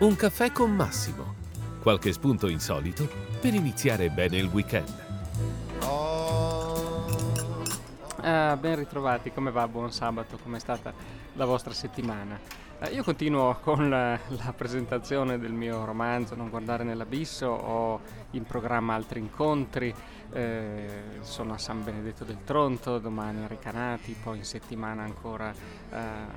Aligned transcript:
Un 0.00 0.14
caffè 0.14 0.52
con 0.52 0.70
Massimo. 0.76 1.34
Qualche 1.82 2.12
spunto 2.12 2.46
insolito 2.46 3.08
per 3.40 3.52
iniziare 3.52 4.10
bene 4.10 4.36
il 4.36 4.46
weekend. 4.46 5.06
Ah, 8.20 8.56
ben 8.56 8.76
ritrovati, 8.76 9.32
come 9.32 9.50
va? 9.50 9.66
Buon 9.66 9.90
sabato, 9.90 10.38
com'è 10.40 10.60
stata 10.60 10.92
la 11.32 11.44
vostra 11.44 11.72
settimana? 11.72 12.38
Eh, 12.78 12.90
io 12.90 13.02
continuo 13.02 13.58
con 13.60 13.88
la, 13.88 14.16
la, 14.28 14.52
presentazione 14.56 15.36
del 15.36 15.50
mio 15.50 15.84
romanzo 15.84 16.36
Non 16.36 16.48
guardare 16.48 16.84
nell'abisso, 16.84 17.48
ho 17.48 18.00
in 18.32 18.44
programma 18.44 18.94
altri 18.94 19.18
incontri, 19.18 19.92
eh, 20.32 20.86
sono 21.20 21.54
a 21.54 21.58
San 21.58 21.82
Benedetto 21.82 22.24
del 22.24 22.38
Tronto, 22.44 22.98
domani 22.98 23.44
a 23.44 23.46
Recanati, 23.46 24.16
poi 24.22 24.38
in 24.38 24.44
settimana 24.44 25.02
ancora 25.02 25.52
eh, 25.52 25.96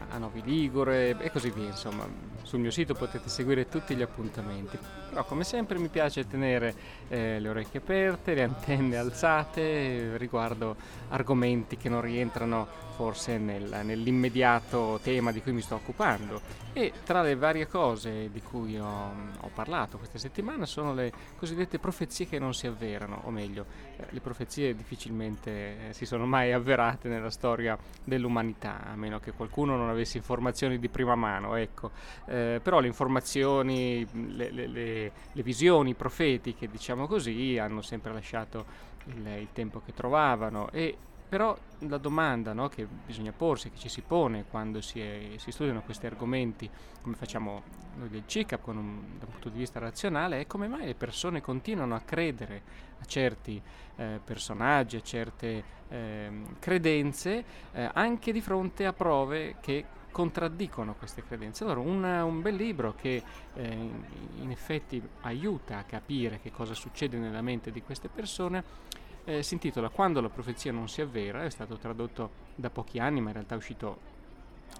a 0.09 0.17
Novi 0.17 0.41
Ligure 0.43 1.17
e 1.17 1.31
così 1.31 1.49
via. 1.49 1.67
Insomma, 1.67 2.05
sul 2.43 2.59
mio 2.59 2.71
sito 2.71 2.93
potete 2.93 3.29
seguire 3.29 3.67
tutti 3.67 3.95
gli 3.95 4.01
appuntamenti. 4.01 4.77
Però 5.09 5.23
come 5.25 5.43
sempre 5.43 5.77
mi 5.77 5.89
piace 5.89 6.27
tenere 6.27 6.73
eh, 7.09 7.39
le 7.39 7.49
orecchie 7.49 7.79
aperte, 7.79 8.33
le 8.33 8.43
antenne 8.43 8.97
alzate 8.97 10.17
riguardo 10.17 10.75
argomenti 11.09 11.77
che 11.77 11.89
non 11.89 12.01
rientrano 12.01 12.89
forse 12.95 13.37
nel, 13.37 13.81
nell'immediato 13.83 14.99
tema 15.01 15.31
di 15.31 15.41
cui 15.41 15.53
mi 15.53 15.61
sto 15.61 15.75
occupando. 15.75 16.39
E 16.73 16.93
tra 17.03 17.21
le 17.21 17.35
varie 17.35 17.67
cose 17.67 18.29
di 18.31 18.41
cui 18.41 18.77
ho, 18.77 19.11
ho 19.39 19.49
parlato 19.53 19.97
questa 19.97 20.17
settimana 20.17 20.65
sono 20.65 20.93
le 20.93 21.11
cosiddette 21.37 21.79
profezie 21.79 22.27
che 22.27 22.39
non 22.39 22.53
si 22.53 22.67
avverano, 22.67 23.21
o 23.23 23.31
meglio, 23.31 23.65
le 24.09 24.19
profezie 24.19 24.75
difficilmente 24.75 25.89
eh, 25.89 25.93
si 25.93 26.05
sono 26.05 26.25
mai 26.25 26.51
avverate 26.51 27.07
nella 27.07 27.29
storia 27.29 27.77
dell'umanità, 28.03 28.83
a 28.83 28.95
meno 28.95 29.19
che 29.19 29.31
qualcuno 29.31 29.75
non 29.75 29.89
avesse 29.89 30.17
informazioni 30.17 30.79
di 30.79 30.89
prima 30.89 31.15
mano, 31.15 31.55
ecco. 31.55 31.91
Eh, 32.27 32.59
però 32.61 32.79
le 32.79 32.87
informazioni, 32.87 34.05
le, 34.35 34.51
le, 34.51 34.67
le, 34.67 35.11
le, 35.31 35.43
visioni 35.43 35.93
profetiche, 35.93 36.67
diciamo 36.67 37.07
così, 37.07 37.57
hanno 37.57 37.81
sempre 37.81 38.11
lasciato 38.13 38.65
il, 39.05 39.27
il 39.39 39.47
tempo 39.53 39.81
che 39.83 39.93
trovavano 39.93 40.69
e 40.71 40.97
però 41.31 41.57
la 41.87 41.97
domanda 41.97 42.51
no, 42.51 42.67
che 42.67 42.85
bisogna 42.85 43.31
porsi, 43.31 43.69
che 43.69 43.77
ci 43.77 43.87
si 43.87 44.01
pone 44.01 44.43
quando 44.49 44.81
si, 44.81 44.99
è, 44.99 45.29
si 45.37 45.51
studiano 45.51 45.81
questi 45.81 46.05
argomenti, 46.05 46.69
come 47.01 47.15
facciamo 47.15 47.63
noi 47.95 48.09
del 48.09 48.23
CICAP 48.25 48.61
con 48.61 48.75
un, 48.75 48.99
da 49.17 49.27
un 49.27 49.31
punto 49.31 49.47
di 49.47 49.59
vista 49.59 49.79
razionale, 49.79 50.41
è 50.41 50.45
come 50.45 50.67
mai 50.67 50.87
le 50.87 50.93
persone 50.93 51.39
continuano 51.39 51.95
a 51.95 52.01
credere 52.01 52.61
a 52.99 53.05
certi 53.05 53.61
eh, 53.95 54.19
personaggi, 54.21 54.97
a 54.97 55.01
certe 55.01 55.63
eh, 55.87 56.31
credenze, 56.59 57.45
eh, 57.71 57.89
anche 57.93 58.33
di 58.33 58.41
fronte 58.41 58.85
a 58.85 58.91
prove 58.91 59.55
che 59.61 59.85
contraddicono 60.11 60.95
queste 60.95 61.23
credenze. 61.23 61.63
Allora, 61.63 61.79
un, 61.79 62.03
un 62.03 62.41
bel 62.41 62.55
libro 62.55 62.93
che 62.93 63.23
eh, 63.53 63.89
in 64.35 64.51
effetti 64.51 65.01
aiuta 65.21 65.77
a 65.77 65.83
capire 65.83 66.41
che 66.41 66.51
cosa 66.51 66.73
succede 66.73 67.17
nella 67.17 67.41
mente 67.41 67.71
di 67.71 67.81
queste 67.81 68.09
persone 68.09 68.99
eh, 69.25 69.43
si 69.43 69.53
intitola 69.53 69.89
Quando 69.89 70.21
la 70.21 70.29
profezia 70.29 70.71
non 70.71 70.87
si 70.87 71.01
avvera, 71.01 71.43
è 71.43 71.49
stato 71.49 71.77
tradotto 71.77 72.29
da 72.55 72.69
pochi 72.69 72.99
anni, 72.99 73.21
ma 73.21 73.27
in 73.27 73.33
realtà 73.33 73.55
è 73.55 73.57
uscito 73.57 74.19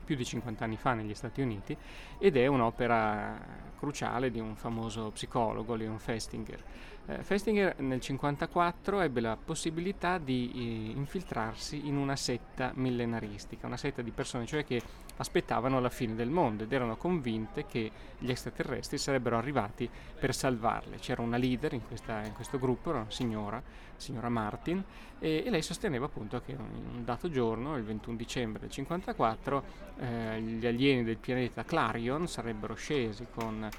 più 0.03 0.15
di 0.15 0.25
50 0.25 0.63
anni 0.63 0.77
fa 0.77 0.93
negli 0.93 1.13
Stati 1.13 1.41
Uniti 1.41 1.75
ed 2.17 2.37
è 2.37 2.47
un'opera 2.47 3.39
cruciale 3.77 4.31
di 4.31 4.39
un 4.39 4.55
famoso 4.55 5.11
psicologo, 5.11 5.75
Leon 5.75 5.99
Festinger. 5.99 6.63
Eh, 7.07 7.23
Festinger 7.23 7.73
nel 7.77 7.99
1954 7.99 9.01
ebbe 9.01 9.21
la 9.21 9.35
possibilità 9.35 10.19
di 10.19 10.51
eh, 10.53 10.97
infiltrarsi 10.97 11.87
in 11.87 11.97
una 11.97 12.15
setta 12.15 12.71
millenaristica, 12.75 13.65
una 13.65 13.77
setta 13.77 14.03
di 14.03 14.11
persone 14.11 14.45
cioè 14.45 14.63
che 14.63 14.81
aspettavano 15.17 15.79
la 15.79 15.89
fine 15.89 16.13
del 16.13 16.29
mondo 16.29 16.63
ed 16.63 16.71
erano 16.71 16.97
convinte 16.97 17.65
che 17.65 17.91
gli 18.19 18.29
extraterrestri 18.29 18.97
sarebbero 18.99 19.37
arrivati 19.37 19.89
per 20.19 20.33
salvarle. 20.33 20.97
C'era 20.97 21.21
una 21.21 21.37
leader 21.37 21.73
in, 21.73 21.85
questa, 21.85 22.23
in 22.23 22.33
questo 22.33 22.59
gruppo, 22.59 22.89
era 22.89 22.99
una 22.99 23.11
signora, 23.11 23.61
signora 23.95 24.29
Martin, 24.29 24.83
e, 25.19 25.43
e, 25.45 25.49
lei 25.49 25.61
sosteneva 25.61 26.05
appunto 26.05 26.41
che 26.41 26.51
in 26.51 26.59
un 26.59 27.03
dato 27.03 27.29
giorno, 27.29 27.77
il 27.77 27.83
21 27.83 28.15
dicembre 28.15 28.59
del 28.59 28.69
1954, 28.69 29.63
eh, 29.99 30.41
gli 30.41 30.65
alieni 30.65 31.03
del 31.03 31.17
pianeta 31.17 31.63
Clarion 31.63 32.27
sarebbero 32.27 32.73
scesi 32.75 33.27
con 33.31 33.69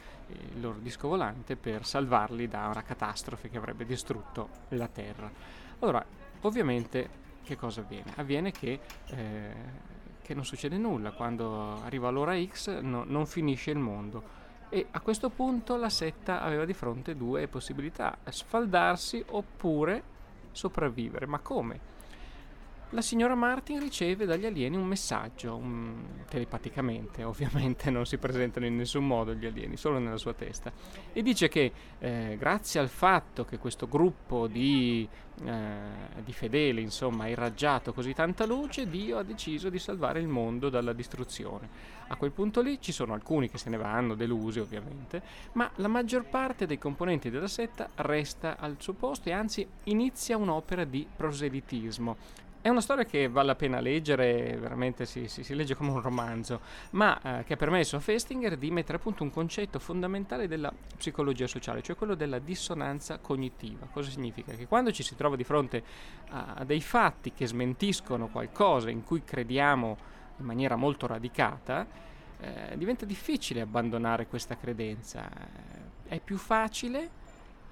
il 0.55 0.61
loro 0.61 0.79
disco 0.79 1.09
volante 1.09 1.57
per 1.57 1.85
salvarli 1.85 2.49
da 2.49 2.69
una 2.69 2.83
catastrofe 2.83 3.49
che 3.49 3.59
avrebbe 3.59 3.85
distrutto 3.85 4.49
la 4.71 4.89
Terra. 4.89 5.31
Allora, 5.81 6.05
ovviamente, 6.43 7.09
che 7.43 7.57
cosa 7.57 7.81
avviene? 7.81 8.13
Avviene 8.17 8.51
che, 8.53 8.81
eh, 9.07 9.55
che 10.23 10.35
non 10.35 10.45
succede 10.45 10.77
nulla, 10.79 11.13
quando 11.13 11.83
arriva 11.83 12.11
l'ora 12.11 12.41
X 12.43 12.81
no, 12.81 13.05
non 13.07 13.27
finisce 13.27 13.71
il 13.71 13.79
mondo. 13.79 14.41
E 14.69 14.87
a 14.91 15.01
questo 15.01 15.29
punto 15.29 15.77
la 15.77 15.91
setta 15.91 16.41
aveva 16.41 16.65
di 16.65 16.73
fronte 16.73 17.15
due 17.15 17.47
possibilità, 17.47 18.17
sfaldarsi 18.29 19.23
oppure 19.29 20.03
sopravvivere. 20.53 21.27
Ma 21.27 21.41
come? 21.41 21.91
La 22.93 23.01
signora 23.01 23.35
Martin 23.35 23.81
riceve 23.81 24.27
dagli 24.27 24.45
alieni 24.45 24.77
un 24.77 24.87
messaggio, 24.87 25.57
un... 25.57 26.25
telepaticamente, 26.29 27.25
ovviamente 27.25 27.91
non 27.91 28.07
si 28.07 28.19
presentano 28.19 28.67
in 28.67 28.77
nessun 28.77 29.07
modo 29.07 29.35
gli 29.35 29.47
alieni, 29.47 29.77
solo 29.77 29.99
nella 29.99 30.19
sua 30.19 30.35
testa, 30.35 30.73
e 31.13 31.23
dice 31.23 31.49
che 31.49 31.73
eh, 31.99 32.37
grazie 32.39 32.81
al 32.81 32.89
fatto 32.89 33.45
che 33.45 33.59
questo 33.59 33.89
gruppo 33.89 34.47
di, 34.47 35.09
eh, 35.45 35.73
di 36.23 36.33
fedeli 36.33 36.83
insomma, 36.83 37.25
ha 37.25 37.29
irraggiato 37.29 37.93
così 37.93 38.13
tanta 38.13 38.45
luce, 38.45 38.89
Dio 38.89 39.19
ha 39.19 39.23
deciso 39.23 39.71
di 39.71 39.79
salvare 39.79 40.21
il 40.21 40.29
mondo 40.29 40.69
dalla 40.69 40.93
distruzione. 40.93 42.01
A 42.09 42.17
quel 42.17 42.33
punto 42.33 42.61
lì 42.61 42.79
ci 42.79 42.93
sono 42.93 43.15
alcuni 43.15 43.49
che 43.49 43.57
se 43.57 43.71
ne 43.71 43.79
vanno, 43.79 44.15
delusi 44.15 44.61
ovviamente, 44.61 45.23
ma 45.53 45.71
la 45.77 45.89
maggior 45.89 46.25
parte 46.27 46.67
dei 46.67 46.77
componenti 46.77 47.31
della 47.31 47.49
setta 47.49 47.89
resta 47.97 48.59
al 48.59 48.77
suo 48.81 48.93
posto 48.93 49.31
e 49.31 49.33
anzi 49.33 49.67
inizia 49.85 50.37
un'opera 50.37 50.85
di 50.85 51.07
proselitismo 51.17 52.51
è 52.63 52.69
una 52.69 52.81
storia 52.81 53.05
che 53.05 53.29
vale 53.29 53.49
la 53.49 53.55
pena 53.57 53.81
leggere, 53.81 54.57
veramente 54.57 55.05
si, 55.05 55.27
si, 55.27 55.43
si 55.43 55.53
legge 55.55 55.75
come 55.75 55.91
un 55.91 56.01
romanzo, 56.01 56.61
ma 56.91 57.41
eh, 57.41 57.45
che 57.45 57.55
ha 57.55 57.57
permesso 57.57 57.97
a 57.97 57.99
Festinger 58.01 58.57
di 58.57 58.71
mettere 58.71 58.99
a 58.99 59.01
punto 59.01 59.25
un 59.25 59.31
concetto 59.31 59.81
fondamentale 59.81 60.47
della 60.47 60.73
psicologia 60.97 61.49
sociale, 61.49 61.83
cioè 61.83 61.97
quello 61.97 62.15
della 62.15 62.39
dissonanza 62.39 63.19
cognitiva. 63.19 63.89
Cosa 63.91 64.11
significa? 64.11 64.53
Che 64.53 64.69
quando 64.69 64.93
ci 64.93 65.03
si 65.03 65.17
trova 65.17 65.35
di 65.35 65.43
fronte 65.43 65.83
a, 66.29 66.55
a 66.59 66.65
dei 66.65 66.81
fatti 66.81 67.33
che 67.33 67.49
smentiscono 67.49 68.29
qualcosa 68.29 68.91
in 68.91 69.03
cui 69.03 69.25
crediamo 69.25 69.97
in 70.39 70.45
maniera 70.45 70.77
molto 70.77 71.09
radicata, 71.09 71.85
eh, 72.39 72.77
diventa 72.77 73.05
difficile 73.05 73.61
abbandonare 73.61 74.29
questa 74.29 74.57
credenza. 74.57 75.29
È 76.07 76.21
più 76.21 76.37
facile 76.37 77.11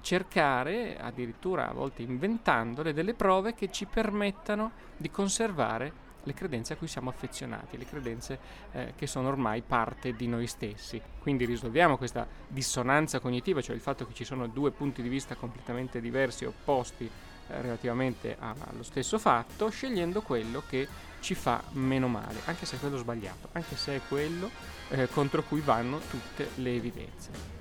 cercare, 0.01 0.99
addirittura 0.99 1.69
a 1.69 1.73
volte 1.73 2.03
inventandole, 2.03 2.93
delle 2.93 3.15
prove 3.15 3.55
che 3.55 3.71
ci 3.71 3.87
permettano 3.87 4.73
di 4.97 5.11
conservare 5.11 6.09
le 6.25 6.35
credenze 6.35 6.75
a 6.75 6.77
cui 6.77 6.87
siamo 6.87 7.09
affezionati, 7.09 7.79
le 7.79 7.87
credenze 7.87 8.39
eh, 8.73 8.93
che 8.97 9.07
sono 9.07 9.29
ormai 9.29 9.63
parte 9.63 10.15
di 10.15 10.27
noi 10.27 10.47
stessi. 10.47 11.01
Quindi 11.19 11.45
risolviamo 11.45 11.97
questa 11.97 12.27
dissonanza 12.47 13.21
cognitiva, 13.21 13.61
cioè 13.61 13.75
il 13.75 13.81
fatto 13.81 14.07
che 14.07 14.15
ci 14.15 14.25
sono 14.25 14.47
due 14.47 14.71
punti 14.71 15.03
di 15.03 15.09
vista 15.09 15.35
completamente 15.35 16.01
diversi 16.01 16.45
opposti 16.45 17.05
eh, 17.05 17.61
relativamente 17.61 18.37
allo 18.39 18.83
stesso 18.83 19.19
fatto, 19.19 19.71
scegliendo 19.71 20.23
quello 20.23 20.63
che 20.69 20.87
ci 21.21 21.35
fa 21.35 21.63
meno 21.73 22.09
male, 22.09 22.41
anche 22.47 22.67
se 22.67 22.77
è 22.77 22.79
quello 22.79 22.97
sbagliato, 22.97 23.49
anche 23.53 23.77
se 23.77 23.97
è 23.97 24.01
quello 24.09 24.51
eh, 24.89 25.09
contro 25.09 25.43
cui 25.43 25.61
vanno 25.61 25.99
tutte 25.99 26.51
le 26.57 26.75
evidenze. 26.75 27.60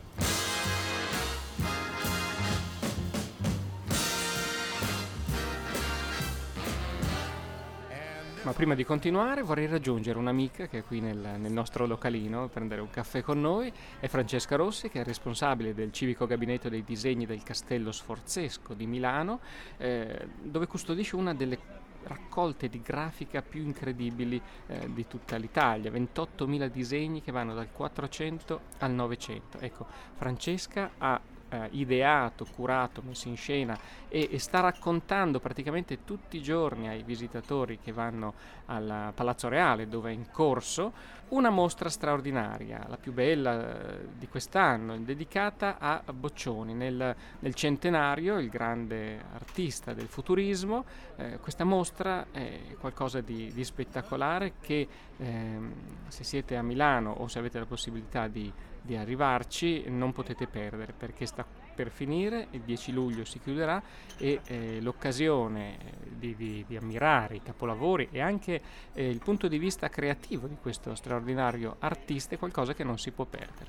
Ma 8.44 8.54
prima 8.54 8.74
di 8.74 8.86
continuare 8.86 9.42
vorrei 9.42 9.68
raggiungere 9.68 10.18
un'amica 10.18 10.68
che 10.68 10.80
è 10.80 10.84
qui 10.84 11.02
nel, 11.02 11.18
nel, 11.18 11.52
nostro 11.52 11.86
localino 11.86 12.44
a 12.44 12.48
prendere 12.48 12.80
un 12.80 12.90
caffè 12.90 13.22
con 13.22 13.42
noi, 13.42 13.72
è 14.00 14.08
Francesca 14.08 14.56
Rossi 14.56 14.88
che 14.88 15.02
è 15.02 15.04
responsabile 15.04 15.74
del 15.74 15.92
civico 15.92 16.25
gabinetto 16.25 16.69
dei 16.69 16.86
disegni 16.86 17.25
del 17.25 17.44
Castello 17.44 17.92
Sforzesco 17.92 18.74
di 18.74 18.88
Milano, 18.88 19.42
eh, 19.75 20.28
dove 20.42 20.68
custodisce 20.68 21.18
una 21.18 21.34
delle 21.34 21.60
raccolte 22.04 22.69
di 22.69 22.81
grafica 22.81 23.42
più 23.42 23.62
incredibili 23.62 24.42
eh, 24.68 24.94
di 24.94 25.06
tutta 25.06 25.36
l'Italia, 25.36 25.92
28.000 25.92 26.68
disegni 26.68 27.22
che 27.22 27.34
vanno 27.34 27.54
dal 27.54 27.69
400 27.69 28.62
al 28.80 28.92
900. 28.92 29.60
Ecco, 29.60 29.86
Francesca 30.16 30.92
ha 30.98 31.19
eh, 31.50 31.68
ideato, 31.72 32.46
curato, 32.46 33.01
messo 33.06 33.28
in 33.28 33.38
scena 33.38 33.78
e, 34.07 34.30
e, 34.31 34.40
sta 34.40 34.60
raccontando 34.60 35.40
praticamente 35.40 36.04
tutti 36.04 36.38
i 36.38 36.42
giorni 36.42 36.88
ai 36.88 37.04
visitatori 37.04 37.80
che 37.80 37.92
vanno 37.92 38.34
al 38.66 39.12
Palazzo 39.13 39.48
Reale 39.50 39.88
dove 39.88 40.12
è 40.12 40.13
in 40.13 40.30
corso 40.31 41.18
una 41.30 41.50
mostra 41.50 41.90
straordinaria, 41.90 42.86
la 42.88 42.98
più 42.98 43.13
bella 43.13 44.00
eh, 44.00 44.07
di 44.18 44.28
quest'anno, 44.28 44.98
dedicata 44.98 45.78
a 45.80 46.01
Boccioni. 46.12 46.74
Nel, 46.74 47.16
nel 47.40 47.54
centenario, 47.54 48.40
il 48.40 48.50
grande 48.50 49.22
artista 49.34 49.94
del 49.94 50.07
futurismo, 50.07 50.86
eh, 51.18 51.38
questa 51.40 51.63
mostra 51.63 52.28
è 52.31 52.75
qualcosa 52.80 53.22
di, 53.22 53.51
di 53.54 53.63
spettacolare 53.63 54.54
che 54.60 54.88
eh, 55.18 55.60
se 56.07 56.24
siete 56.24 56.56
a 56.56 56.63
Milano 56.63 57.12
o 57.12 57.28
se 57.28 57.38
avete 57.38 57.60
la 57.60 57.66
possibilità 57.66 58.28
di 58.28 58.51
di 58.81 58.96
arrivarci 58.96 59.86
non 59.88 60.12
potete 60.12 60.48
perdere 60.48 60.94
perché 60.94 61.26
sta 61.26 61.46
per 61.80 61.92
finire, 61.92 62.48
il 62.52 62.62
10 62.62 62.92
luglio 62.92 63.24
si 63.24 63.40
chiuderà 63.40 63.81
e 64.18 64.42
eh, 64.46 64.81
l'occasione 64.81 65.78
di, 66.10 66.36
di, 66.36 66.66
di, 66.68 66.76
ammirare 66.76 67.36
i 67.36 67.42
capolavori 67.42 68.10
e 68.12 68.20
anche 68.20 68.62
eh, 68.94 69.10
il 69.10 69.20
punto 69.20 69.48
di 69.48 69.58
vista 69.58 69.88
creativo 69.88 70.48
di 70.48 70.58
questo 70.62 70.94
straordinario 70.94 71.78
artista 71.80 72.36
è 72.36 72.38
qualcosa 72.38 72.74
che 72.74 72.84
non 72.84 72.98
si 72.98 73.12
può 73.12 73.24
perdere. 73.24 73.68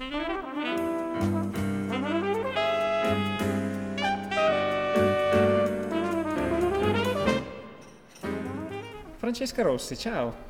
Francesca 9.19 9.63
Rossi, 9.63 9.97
ciao. 9.97 10.50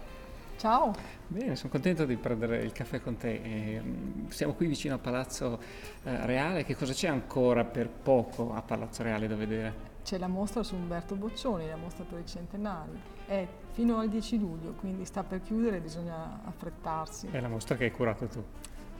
Ciao. 0.60 0.92
Bene, 1.26 1.56
sono 1.56 1.70
contento 1.70 2.04
di 2.04 2.16
prendere 2.16 2.58
il 2.62 2.72
caffè 2.72 3.00
con 3.00 3.16
te. 3.16 3.40
E, 3.42 3.82
siamo 4.28 4.52
qui 4.52 4.66
vicino 4.66 4.96
a 4.96 4.98
Palazzo 4.98 5.58
eh, 6.02 6.26
Reale. 6.26 6.64
Che 6.64 6.76
cosa 6.76 6.92
c'è 6.92 7.08
ancora 7.08 7.64
per 7.64 7.88
poco 7.88 8.52
a 8.52 8.60
Palazzo 8.60 9.02
Reale 9.02 9.26
da 9.26 9.36
vedere? 9.36 9.74
C'è 10.04 10.18
la 10.18 10.28
mostra 10.28 10.62
su 10.62 10.74
Umberto 10.74 11.14
Boccioni, 11.14 11.66
la 11.66 11.76
mostra 11.76 12.04
per 12.04 12.18
i 12.18 12.26
centenari. 12.26 12.90
È 13.24 13.48
fino 13.72 14.00
al 14.00 14.10
10 14.10 14.38
luglio, 14.38 14.72
quindi 14.72 15.06
sta 15.06 15.22
per 15.22 15.40
chiudere, 15.40 15.80
bisogna 15.80 16.42
affrettarsi. 16.44 17.28
È 17.30 17.40
la 17.40 17.48
mostra 17.48 17.76
che 17.76 17.84
hai 17.84 17.90
curato 17.90 18.26
tu? 18.26 18.44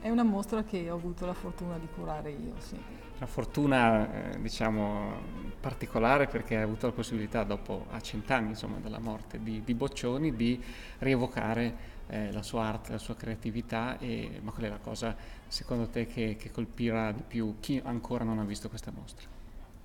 È 0.01 0.09
una 0.09 0.23
mostra 0.23 0.63
che 0.63 0.89
ho 0.89 0.95
avuto 0.95 1.27
la 1.27 1.33
fortuna 1.33 1.77
di 1.77 1.87
curare 1.93 2.31
io, 2.31 2.53
sì. 2.57 2.75
Una 3.21 3.29
fortuna, 3.29 4.31
eh, 4.31 4.41
diciamo, 4.41 5.13
particolare 5.59 6.25
perché 6.25 6.55
hai 6.55 6.63
avuto 6.63 6.87
la 6.87 6.91
possibilità, 6.91 7.43
dopo 7.43 7.85
a 7.91 8.01
cent'anni 8.01 8.49
insomma, 8.49 8.77
dalla 8.77 8.97
morte 8.97 9.39
di, 9.43 9.61
di 9.63 9.75
Boccioni, 9.75 10.35
di 10.35 10.59
rievocare 10.97 11.75
eh, 12.07 12.31
la 12.31 12.41
sua 12.41 12.63
arte, 12.63 12.93
la 12.93 12.97
sua 12.97 13.15
creatività. 13.15 13.99
E, 13.99 14.39
ma 14.41 14.49
qual 14.49 14.65
è 14.65 14.69
la 14.69 14.79
cosa, 14.79 15.15
secondo 15.47 15.87
te, 15.89 16.07
che, 16.07 16.35
che 16.35 16.49
colpirà 16.49 17.11
di 17.11 17.21
più 17.21 17.57
chi 17.59 17.79
ancora 17.85 18.23
non 18.23 18.39
ha 18.39 18.43
visto 18.43 18.69
questa 18.69 18.91
mostra? 18.91 19.27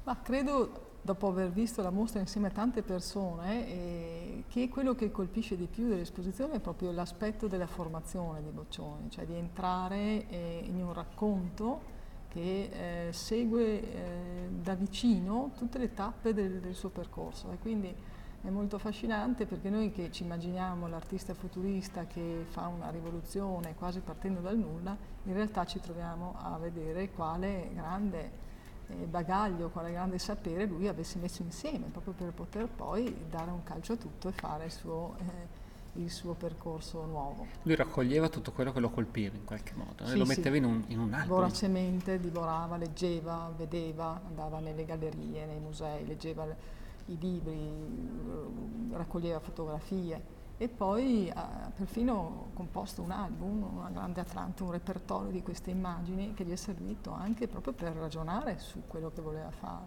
Ma 0.04 0.18
credo 0.22 0.94
dopo 1.02 1.28
aver 1.28 1.50
visto 1.50 1.82
la 1.82 1.90
mostra 1.90 2.20
insieme 2.20 2.46
a 2.46 2.52
tante 2.52 2.80
persone, 2.80 3.68
eh, 3.68 4.44
che 4.48 4.70
quello 4.70 4.94
che 4.94 5.10
colpisce 5.10 5.58
di 5.58 5.66
più 5.66 5.88
dell'esposizione 5.88 6.54
è 6.54 6.60
proprio 6.60 6.90
l'aspetto 6.90 7.48
della 7.48 7.66
formazione 7.66 8.42
di 8.42 8.48
Boccioni, 8.48 9.10
cioè 9.10 9.26
di 9.26 9.34
entrare 9.34 10.26
eh, 10.26 10.62
in 10.64 10.82
un 10.82 10.94
racconto 10.94 11.92
che 12.36 13.06
eh, 13.08 13.12
segue 13.14 13.80
eh, 13.80 14.48
da 14.50 14.74
vicino 14.74 15.52
tutte 15.56 15.78
le 15.78 15.94
tappe 15.94 16.34
del, 16.34 16.60
del, 16.60 16.74
suo 16.74 16.90
percorso. 16.90 17.50
E 17.50 17.56
quindi 17.58 17.94
è 18.42 18.50
molto 18.50 18.76
affascinante 18.76 19.46
perché 19.46 19.70
noi 19.70 19.90
che 19.90 20.12
ci 20.12 20.22
immaginiamo 20.24 20.86
l'artista 20.86 21.32
futurista 21.32 22.04
che 22.04 22.44
fa 22.50 22.66
una 22.66 22.90
rivoluzione 22.90 23.74
quasi 23.74 24.00
partendo 24.00 24.40
dal 24.40 24.58
nulla, 24.58 24.94
in 25.24 25.32
realtà 25.32 25.64
ci 25.64 25.80
troviamo 25.80 26.34
a 26.38 26.58
vedere 26.58 27.10
quale 27.10 27.70
grande 27.72 28.30
eh, 28.88 28.94
bagaglio, 29.06 29.70
quale 29.70 29.90
grande 29.90 30.18
sapere 30.18 30.66
lui 30.66 30.88
avesse 30.88 31.18
messo 31.18 31.40
insieme, 31.40 31.86
proprio 31.86 32.12
per 32.12 32.32
poter 32.32 32.68
poi 32.68 33.16
dare 33.30 33.50
un 33.50 33.62
calcio 33.62 33.94
a 33.94 33.96
tutto 33.96 34.28
e 34.28 34.32
fare 34.32 34.66
il 34.66 34.72
suo, 34.72 35.16
eh, 35.20 35.64
il 35.96 36.10
suo 36.10 36.34
percorso 36.34 37.04
nuovo. 37.04 37.46
Lui 37.62 37.75
raccoglieva 37.75 38.28
tutto 38.28 38.52
quello 38.52 38.72
che 38.72 38.81
lo 38.81 38.90
colpiva 38.90 39.37
in 39.37 39.44
qualche 39.44 39.72
modo, 39.75 40.06
sì, 40.06 40.12
e 40.12 40.16
lo 40.16 40.25
metteva 40.25 40.52
sì. 40.52 40.56
in, 40.56 40.64
un, 40.64 40.84
in 40.88 40.98
un 40.98 41.12
album. 41.12 41.37
Voracemente 41.37 42.19
divorava, 42.20 42.76
leggeva, 42.76 43.52
vedeva, 43.56 44.20
andava 44.26 44.58
nelle 44.60 44.84
gallerie, 44.84 45.46
nei 45.46 45.58
musei, 45.58 46.06
leggeva 46.06 46.46
i 47.06 47.19
libri, 47.19 47.70
raccoglieva 48.93 49.38
fotografie 49.38 50.34
e 50.58 50.69
poi 50.69 51.31
ha 51.34 51.70
perfino 51.75 52.48
composto 52.54 53.02
un 53.02 53.10
album, 53.10 53.62
una 53.76 53.90
grande 53.90 54.20
Atlante, 54.20 54.62
un 54.62 54.70
repertorio 54.70 55.31
di 55.31 55.43
queste 55.43 55.70
immagini 55.70 56.32
che 56.32 56.44
gli 56.44 56.52
è 56.52 56.56
servito 56.56 57.12
anche 57.12 57.46
proprio 57.46 57.75
per 57.75 57.93
ragionare 57.93 58.58
su 58.58 58.82
quello 58.87 59.10
che 59.14 59.20
voleva 59.20 59.50
fare. 59.50 59.84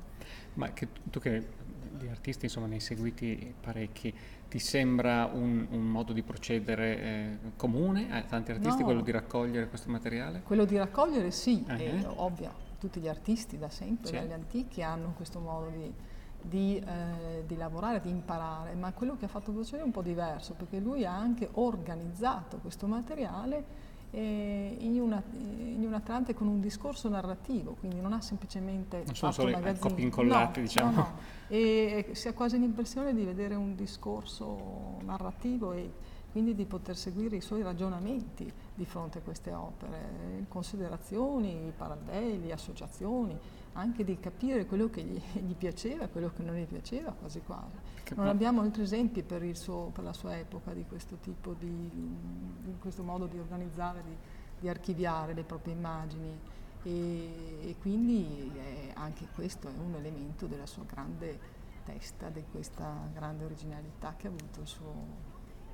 Ma 0.53 0.71
che, 0.71 0.87
tu 1.09 1.19
che 1.19 1.47
di 1.91 2.07
artisti 2.07 2.45
insomma 2.45 2.67
ne 2.67 2.75
hai 2.75 2.79
seguiti 2.79 3.53
parecchi, 3.59 4.13
ti 4.47 4.59
sembra 4.59 5.29
un, 5.31 5.67
un 5.69 5.85
modo 5.85 6.13
di 6.13 6.23
procedere 6.23 7.01
eh, 7.01 7.37
comune 7.55 8.11
a 8.11 8.21
tanti 8.23 8.51
artisti, 8.51 8.79
no. 8.79 8.85
quello 8.85 9.01
di 9.01 9.11
raccogliere 9.11 9.67
questo 9.67 9.89
materiale? 9.89 10.41
Quello 10.43 10.65
di 10.65 10.77
raccogliere 10.77 11.31
sì, 11.31 11.63
uh-huh. 11.67 11.75
è 11.75 12.07
ovvio, 12.15 12.51
tutti 12.79 12.99
gli 12.99 13.07
artisti 13.07 13.57
da 13.57 13.69
sempre, 13.69 14.07
sì. 14.07 14.13
dagli 14.13 14.31
antichi 14.31 14.81
hanno 14.81 15.13
questo 15.15 15.39
modo 15.39 15.69
di 15.69 15.93
di, 16.41 16.77
eh, 16.77 17.43
di, 17.45 17.55
lavorare, 17.55 17.99
di 18.01 18.09
imparare, 18.09 18.73
ma 18.73 18.91
quello 18.93 19.17
che 19.17 19.25
ha 19.25 19.27
fatto 19.27 19.51
Boccioni 19.51 19.81
è 19.81 19.85
un 19.85 19.91
po' 19.91 20.01
diverso 20.01 20.53
perché 20.53 20.79
lui 20.79 21.05
ha 21.05 21.15
anche 21.15 21.49
organizzato 21.53 22.57
questo 22.57 22.87
materiale 22.87 23.57
eh, 23.57 23.63
in, 24.11 24.99
una, 24.99 25.21
in 25.31 25.83
un 25.85 25.93
Atlante 25.93 26.33
con 26.33 26.47
un 26.47 26.59
discorso 26.59 27.09
narrativo, 27.09 27.75
quindi 27.79 28.01
non 28.01 28.13
ha 28.13 28.21
semplicemente 28.21 29.03
non 29.05 29.15
sono 29.15 29.31
solo 29.31 29.59
copie 29.79 30.05
incollate, 30.05 30.59
no, 30.59 30.65
diciamo. 30.65 30.91
No, 30.91 30.97
no. 30.97 31.13
E 31.47 32.09
si 32.13 32.27
ha 32.27 32.33
quasi 32.33 32.59
l'impressione 32.59 33.13
di 33.13 33.23
vedere 33.23 33.55
un 33.55 33.75
discorso 33.75 34.97
narrativo 35.03 35.73
e 35.73 35.91
quindi 36.31 36.53
di 36.53 36.65
poter 36.65 36.95
seguire 36.95 37.37
i 37.37 37.41
suoi 37.41 37.63
ragionamenti 37.63 38.51
di 38.73 38.85
fronte 38.85 39.17
a 39.17 39.21
queste 39.21 39.51
opere, 39.51 40.45
considerazioni, 40.47 41.71
paralleli, 41.75 42.51
associazioni, 42.51 43.37
anche 43.79 44.03
di 44.03 44.19
capire 44.19 44.65
quello 44.65 44.89
che 44.89 45.01
gli, 45.01 45.21
gli 45.39 45.55
piaceva 45.55 46.05
e 46.05 46.09
quello 46.09 46.31
che 46.35 46.43
non 46.43 46.55
gli 46.55 46.65
piaceva, 46.65 47.11
quasi 47.11 47.41
quasi. 47.41 47.77
Che 48.03 48.15
non 48.15 48.27
abbiamo 48.27 48.61
altri 48.61 48.83
esempi 48.83 49.23
per, 49.23 49.43
suo, 49.55 49.91
per, 49.93 50.03
la 50.03 50.13
sua 50.13 50.37
epoca 50.37 50.73
di 50.73 50.85
questo 50.85 51.17
tipo 51.17 51.53
di, 51.53 51.89
di 51.89 52.75
questo 52.79 53.03
modo 53.03 53.25
di 53.25 53.37
organizzare, 53.37 54.01
di, 54.03 54.15
di, 54.59 54.69
archiviare 54.69 55.33
le 55.33 55.43
proprie 55.43 55.73
immagini 55.73 56.37
e, 56.83 57.69
e 57.69 57.75
quindi 57.79 58.51
anche 58.95 59.27
questo 59.33 59.67
è 59.67 59.71
un 59.77 59.95
elemento 59.95 60.47
della 60.47 60.65
sua 60.65 60.83
grande 60.83 61.57
testa, 61.85 62.29
di 62.29 62.43
questa 62.51 63.09
grande 63.13 63.45
originalità 63.45 64.15
che 64.17 64.27
ha 64.27 64.29
avuto 64.29 64.61
il 64.61 64.67
suo, 64.67 64.93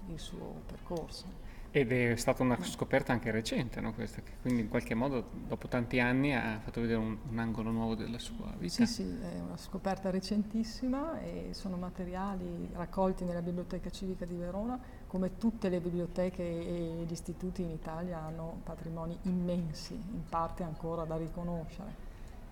il 0.07 0.19
suo 0.19 0.61
percorso. 0.65 1.44
Ed 1.77 1.91
è 1.91 2.15
stata 2.15 2.41
una 2.41 2.57
scoperta 2.63 3.11
anche 3.11 3.31
recente, 3.31 3.81
no, 3.81 3.93
questa, 3.93 4.21
che 4.21 4.31
quindi 4.39 4.61
in 4.61 4.69
qualche 4.69 4.93
modo 4.95 5.27
dopo 5.45 5.67
tanti 5.67 5.99
anni 5.99 6.33
ha 6.33 6.57
fatto 6.63 6.79
vedere 6.79 6.99
un, 6.99 7.17
un, 7.29 7.37
angolo 7.37 7.69
nuovo 7.69 7.95
della 7.95 8.17
sua 8.17 8.53
vita. 8.57 8.85
Sì, 8.85 8.85
sì, 8.85 9.03
è 9.03 9.41
una 9.41 9.57
scoperta 9.57 10.09
recentissima 10.09 11.19
e 11.19 11.49
sono 11.51 11.75
materiali 11.75 12.69
raccolti 12.71 13.25
nella 13.25 13.41
Biblioteca 13.41 13.89
Civica 13.89 14.23
di 14.23 14.35
Verona, 14.37 14.79
come 15.05 15.35
tutte 15.37 15.67
le 15.67 15.81
biblioteche 15.81 16.43
e 16.43 17.03
gli 17.05 17.11
istituti 17.11 17.63
in 17.63 17.71
Italia 17.71 18.21
hanno 18.21 18.61
patrimoni 18.63 19.17
immensi, 19.23 19.95
in 19.95 20.23
parte 20.29 20.63
ancora 20.63 21.03
da 21.03 21.17
riconoscere. 21.17 21.93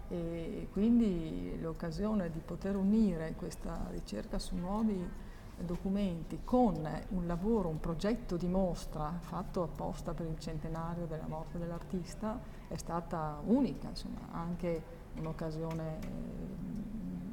E 0.10 0.68
quindi 0.70 1.58
l'occasione 1.62 2.30
di 2.30 2.42
poter 2.44 2.76
unire 2.76 3.36
questa 3.38 3.88
ricerca 3.90 4.38
su 4.38 4.58
nuovi 4.58 5.23
documenti 5.58 6.40
con 6.44 6.88
un 7.10 7.28
lavoro, 7.28 7.70
un 7.70 7.80
progetto 7.80 8.38
di 8.38 8.48
mostra 8.48 9.18
fatto 9.20 9.64
apposta 9.64 10.14
per 10.14 10.26
il 10.26 10.40
centenario 10.40 11.06
della 11.06 11.28
morte 11.28 11.58
dell'artista 11.58 12.40
è 12.68 12.78
stata 12.78 13.40
unica, 13.46 13.90
insomma, 13.90 14.20
anche 14.32 15.02
un'occasione 15.18 16.00
eh, 16.00 16.08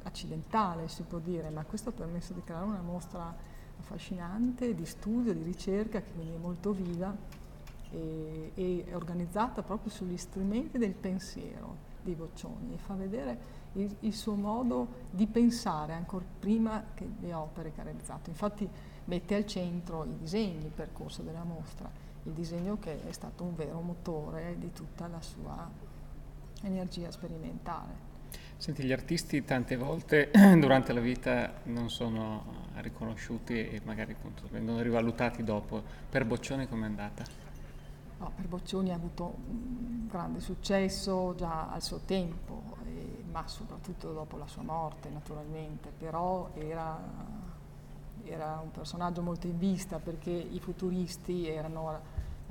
accidentale 0.03 0.87
si 0.87 1.03
può 1.03 1.19
dire, 1.19 1.49
ma 1.49 1.63
questo 1.63 1.89
ha 1.89 1.93
permesso 1.93 2.33
di 2.33 2.43
creare 2.43 2.65
una 2.65 2.81
mostra 2.81 3.35
affascinante 3.79 4.75
di 4.75 4.85
studio, 4.85 5.33
di 5.33 5.43
ricerca 5.43 6.01
che 6.01 6.11
quindi 6.13 6.35
è 6.35 6.37
molto 6.37 6.71
viva 6.71 7.15
e, 7.89 8.51
e 8.53 8.85
organizzata 8.93 9.63
proprio 9.63 9.91
sugli 9.91 10.17
strumenti 10.17 10.77
del 10.77 10.93
pensiero 10.93 11.89
di 12.01 12.13
Boccioni 12.13 12.73
e 12.73 12.77
fa 12.77 12.93
vedere 12.93 13.59
il, 13.73 13.95
il, 14.01 14.13
suo 14.13 14.35
modo 14.35 14.87
di 15.09 15.27
pensare 15.27 15.93
ancora 15.93 16.25
prima 16.39 16.83
che 16.93 17.07
le 17.19 17.33
opere 17.33 17.71
che 17.73 17.81
ha 17.81 17.83
realizzato. 17.83 18.29
Infatti 18.29 18.67
mette 19.05 19.35
al 19.35 19.45
centro 19.45 20.03
i 20.05 20.17
disegni, 20.17 20.65
il 20.65 20.71
percorso 20.71 21.21
della 21.21 21.43
mostra, 21.43 21.89
il 22.23 22.33
disegno 22.33 22.77
che 22.79 23.07
è 23.07 23.11
stato 23.11 23.43
un 23.43 23.55
vero 23.55 23.79
motore 23.81 24.55
di 24.59 24.71
tutta 24.71 25.07
la 25.07 25.21
sua 25.21 25.69
energia 26.63 27.11
sperimentale. 27.11 28.09
Senti, 28.57 28.83
gli 28.83 28.91
artisti 28.91 29.43
tante 29.43 29.75
volte 29.75 30.29
durante 30.59 30.93
la 30.93 30.99
vita 30.99 31.51
non 31.63 31.89
sono 31.89 32.69
riconosciuti 32.75 33.53
e 33.53 33.81
magari 33.85 34.11
appunto 34.11 34.43
vengono 34.51 34.81
rivalutati 34.81 35.43
dopo. 35.43 35.81
Per 36.09 36.25
Boccioni 36.25 36.67
com'è 36.67 36.85
andata? 36.85 37.23
No, 38.19 38.31
per 38.35 38.47
Boccioni 38.47 38.91
ha 38.91 38.95
avuto 38.95 39.35
un 39.47 40.07
grande 40.07 40.39
successo 40.41 41.33
già 41.35 41.71
al 41.71 41.81
suo 41.81 42.01
tempo, 42.05 42.77
ma 43.31 43.47
soprattutto 43.47 44.11
dopo 44.11 44.37
la 44.37 44.47
sua 44.47 44.61
morte 44.61 45.09
naturalmente, 45.09 45.91
però 45.97 46.49
era, 46.53 46.99
era, 48.23 48.59
un 48.61 48.71
personaggio 48.71 49.21
molto 49.21 49.47
in 49.47 49.57
vista 49.57 49.99
perché 49.99 50.29
i 50.29 50.59
futuristi 50.59 51.47
erano 51.47 51.99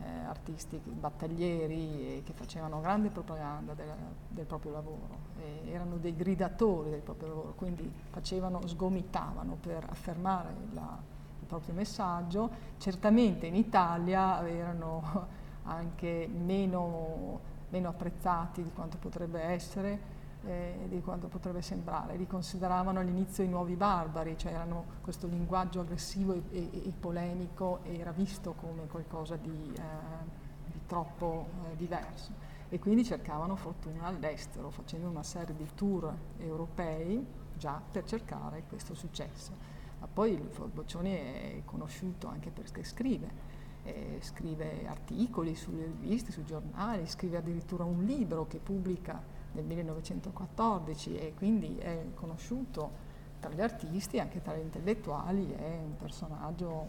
eh, 0.02 0.08
artisti 0.24 0.80
battaglieri 0.82 2.16
e 2.16 2.22
che 2.24 2.32
facevano 2.32 2.80
grande 2.80 3.10
propaganda 3.10 3.74
del, 3.74 3.92
del 4.28 4.46
proprio 4.46 4.72
lavoro, 4.72 5.28
e 5.38 5.70
erano 5.70 5.96
dei 5.96 6.16
gridatori 6.16 6.90
del 6.90 7.00
proprio 7.00 7.28
lavoro, 7.28 7.54
quindi 7.56 7.92
facevano, 8.10 8.66
sgomitavano 8.66 9.56
per 9.60 9.86
affermare 9.88 10.54
la, 10.72 10.98
il 11.40 11.46
proprio 11.46 11.74
messaggio. 11.74 12.50
Certamente 12.78 13.46
in 13.46 13.54
Italia 13.54 14.46
erano 14.48 15.38
anche 15.64 16.26
meno 16.26 17.48
meno 17.70 17.88
apprezzati 17.88 18.62
di 18.62 18.70
quanto 18.72 18.98
potrebbe 18.98 19.40
essere 19.40 20.18
eh, 20.46 20.86
di 20.88 21.00
quanto 21.00 21.28
potrebbe 21.28 21.62
sembrare. 21.62 22.16
Li 22.16 22.26
consideravano 22.26 23.00
all'inizio 23.00 23.44
i 23.44 23.48
nuovi 23.48 23.74
barbari, 23.74 24.36
cioè 24.36 24.52
erano 24.52 24.84
questo 25.02 25.26
linguaggio 25.26 25.80
aggressivo 25.80 26.32
e, 26.32 26.42
e, 26.50 26.70
e 26.72 26.92
polemico 26.98 27.80
era 27.84 28.12
visto 28.12 28.52
come 28.52 28.86
qualcosa 28.86 29.36
di, 29.36 29.72
eh, 29.76 29.82
di 30.66 30.80
troppo 30.86 31.46
eh, 31.70 31.76
diverso 31.76 32.32
e 32.72 32.78
quindi 32.78 33.04
cercavano 33.04 33.56
fortuna 33.56 34.04
all'estero 34.04 34.70
facendo 34.70 35.08
una 35.08 35.24
serie 35.24 35.56
di 35.56 35.66
tour 35.74 36.14
europei 36.38 37.26
già 37.56 37.82
per 37.90 38.04
cercare 38.04 38.62
questo 38.68 38.94
successo. 38.94 39.52
Ma 39.98 40.06
poi 40.06 40.36
Boccioni 40.72 41.12
è 41.12 41.62
conosciuto 41.64 42.28
anche 42.28 42.50
perché 42.50 42.84
scrive. 42.84 43.58
Eh, 43.82 44.18
scrive 44.20 44.86
articoli 44.86 45.54
sulle 45.54 45.86
riviste, 45.86 46.32
sui 46.32 46.44
giornali, 46.44 47.06
scrive 47.06 47.38
addirittura 47.38 47.84
un 47.84 48.04
libro 48.04 48.46
che 48.46 48.58
pubblica 48.58 49.22
nel 49.52 49.64
1914 49.64 51.16
e 51.16 51.34
quindi 51.34 51.76
è 51.78 52.06
conosciuto 52.14 53.08
tra 53.40 53.50
gli 53.50 53.60
artisti 53.60 54.16
e 54.16 54.20
anche 54.20 54.42
tra 54.42 54.54
gli 54.54 54.60
intellettuali, 54.60 55.50
è 55.52 55.78
un 55.82 55.96
personaggio 55.96 56.86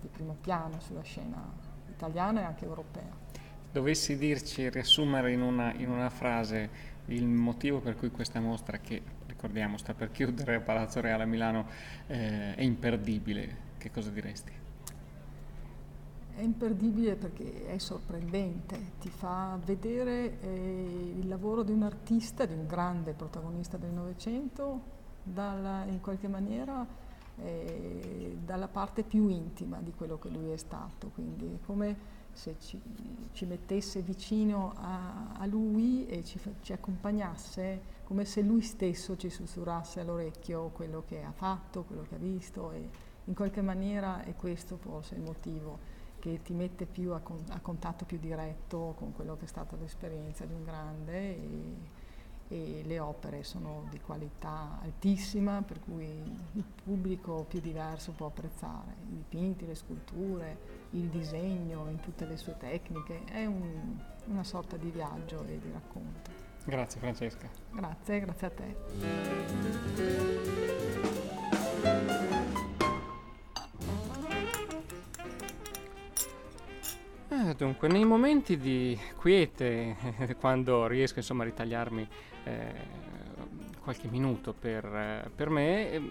di 0.00 0.08
primo 0.08 0.36
piano 0.40 0.80
sulla 0.80 1.02
scena 1.02 1.42
italiana 1.88 2.40
e 2.40 2.44
anche 2.44 2.64
europea. 2.64 3.24
Dovessi 3.70 4.16
dirci, 4.16 4.68
riassumere 4.68 5.32
in 5.32 5.42
una, 5.42 5.72
in 5.74 5.90
una 5.90 6.10
frase 6.10 6.94
il 7.06 7.26
motivo 7.26 7.80
per 7.80 7.96
cui 7.96 8.10
questa 8.10 8.40
mostra, 8.40 8.78
che 8.78 9.02
ricordiamo 9.26 9.76
sta 9.76 9.94
per 9.94 10.10
chiudere 10.10 10.56
a 10.56 10.60
Palazzo 10.60 11.00
Reale 11.00 11.22
a 11.22 11.26
Milano, 11.26 11.66
eh, 12.06 12.54
è 12.54 12.62
imperdibile, 12.62 13.64
che 13.78 13.90
cosa 13.90 14.10
diresti? 14.10 14.65
È 16.36 16.42
imperdibile 16.42 17.16
perché 17.16 17.66
è 17.66 17.78
sorprendente, 17.78 18.78
ti 19.00 19.08
fa 19.08 19.58
vedere 19.64 20.38
eh, 20.42 21.14
il 21.16 21.28
lavoro 21.28 21.62
di 21.62 21.72
un 21.72 21.82
artista, 21.82 22.44
di 22.44 22.52
un 22.52 22.66
grande 22.66 23.14
protagonista 23.14 23.78
del 23.78 23.88
Novecento, 23.88 24.80
in 25.24 25.98
qualche 26.02 26.28
maniera 26.28 26.86
eh, 27.38 28.36
dalla 28.44 28.68
parte 28.68 29.02
più 29.02 29.28
intima 29.28 29.78
di 29.80 29.94
quello 29.96 30.18
che 30.18 30.28
lui 30.28 30.50
è 30.50 30.58
stato, 30.58 31.08
quindi 31.14 31.54
è 31.54 31.64
come 31.64 31.96
se 32.32 32.56
ci, 32.60 32.78
ci 33.32 33.46
mettesse 33.46 34.02
vicino 34.02 34.74
a, 34.76 35.32
a 35.38 35.46
lui 35.46 36.06
e 36.06 36.22
ci, 36.22 36.38
ci, 36.60 36.74
accompagnasse, 36.74 37.80
come 38.04 38.26
se 38.26 38.42
lui 38.42 38.60
stesso 38.60 39.16
ci 39.16 39.30
sussurrasse 39.30 40.00
all'orecchio 40.00 40.68
quello 40.74 41.02
che 41.06 41.22
ha 41.22 41.32
fatto, 41.32 41.84
quello 41.84 42.04
che 42.06 42.16
ha 42.16 42.18
visto 42.18 42.72
e 42.72 42.90
in 43.24 43.34
qualche 43.34 43.62
maniera 43.62 44.22
è 44.22 44.36
questo 44.36 44.76
forse 44.76 45.14
il 45.14 45.22
motivo 45.22 45.95
che 46.26 46.42
ti 46.42 46.52
mette 46.52 46.86
più 46.86 47.12
a, 47.12 47.20
con, 47.20 47.44
a, 47.50 47.60
contatto 47.60 48.04
più 48.04 48.18
diretto 48.18 48.94
con 48.98 49.14
quello 49.14 49.36
che 49.36 49.44
è 49.44 49.48
stata 49.48 49.76
l'esperienza 49.76 50.44
di 50.44 50.54
un 50.54 50.64
grande 50.64 51.36
e, 51.36 51.76
e, 52.48 52.82
le 52.84 52.98
opere 52.98 53.44
sono 53.44 53.86
di 53.90 54.00
qualità 54.00 54.80
altissima 54.82 55.62
per 55.62 55.78
cui 55.78 56.04
il 56.04 56.64
pubblico 56.82 57.44
più 57.48 57.60
diverso 57.60 58.10
può 58.10 58.26
apprezzare 58.26 58.96
i 59.08 59.14
dipinti, 59.14 59.66
le 59.66 59.76
sculture, 59.76 60.58
il 60.90 61.06
disegno 61.10 61.88
in 61.88 62.00
tutte 62.00 62.26
le 62.26 62.36
sue 62.36 62.56
tecniche, 62.58 63.22
è 63.26 63.46
un, 63.46 63.96
una 64.24 64.42
sorta 64.42 64.76
di 64.76 64.90
viaggio 64.90 65.44
e 65.44 65.60
di 65.60 65.70
racconto. 65.70 66.30
Grazie 66.64 66.98
Francesca. 66.98 67.48
Grazie, 67.70 68.18
grazie 68.20 68.46
a 68.46 68.50
te. 71.70 72.24
Dunque, 77.56 77.88
nei 77.88 78.04
momenti 78.04 78.58
di 78.58 78.98
quiete, 79.16 79.96
quando 80.38 80.86
riesco 80.86 81.18
insomma 81.18 81.42
a 81.42 81.46
ritagliarmi 81.46 82.08
eh, 82.44 82.74
qualche 83.82 84.08
minuto 84.08 84.52
per, 84.52 84.84
eh, 84.84 85.30
per 85.34 85.48
me, 85.48 85.90
eh, 85.90 86.02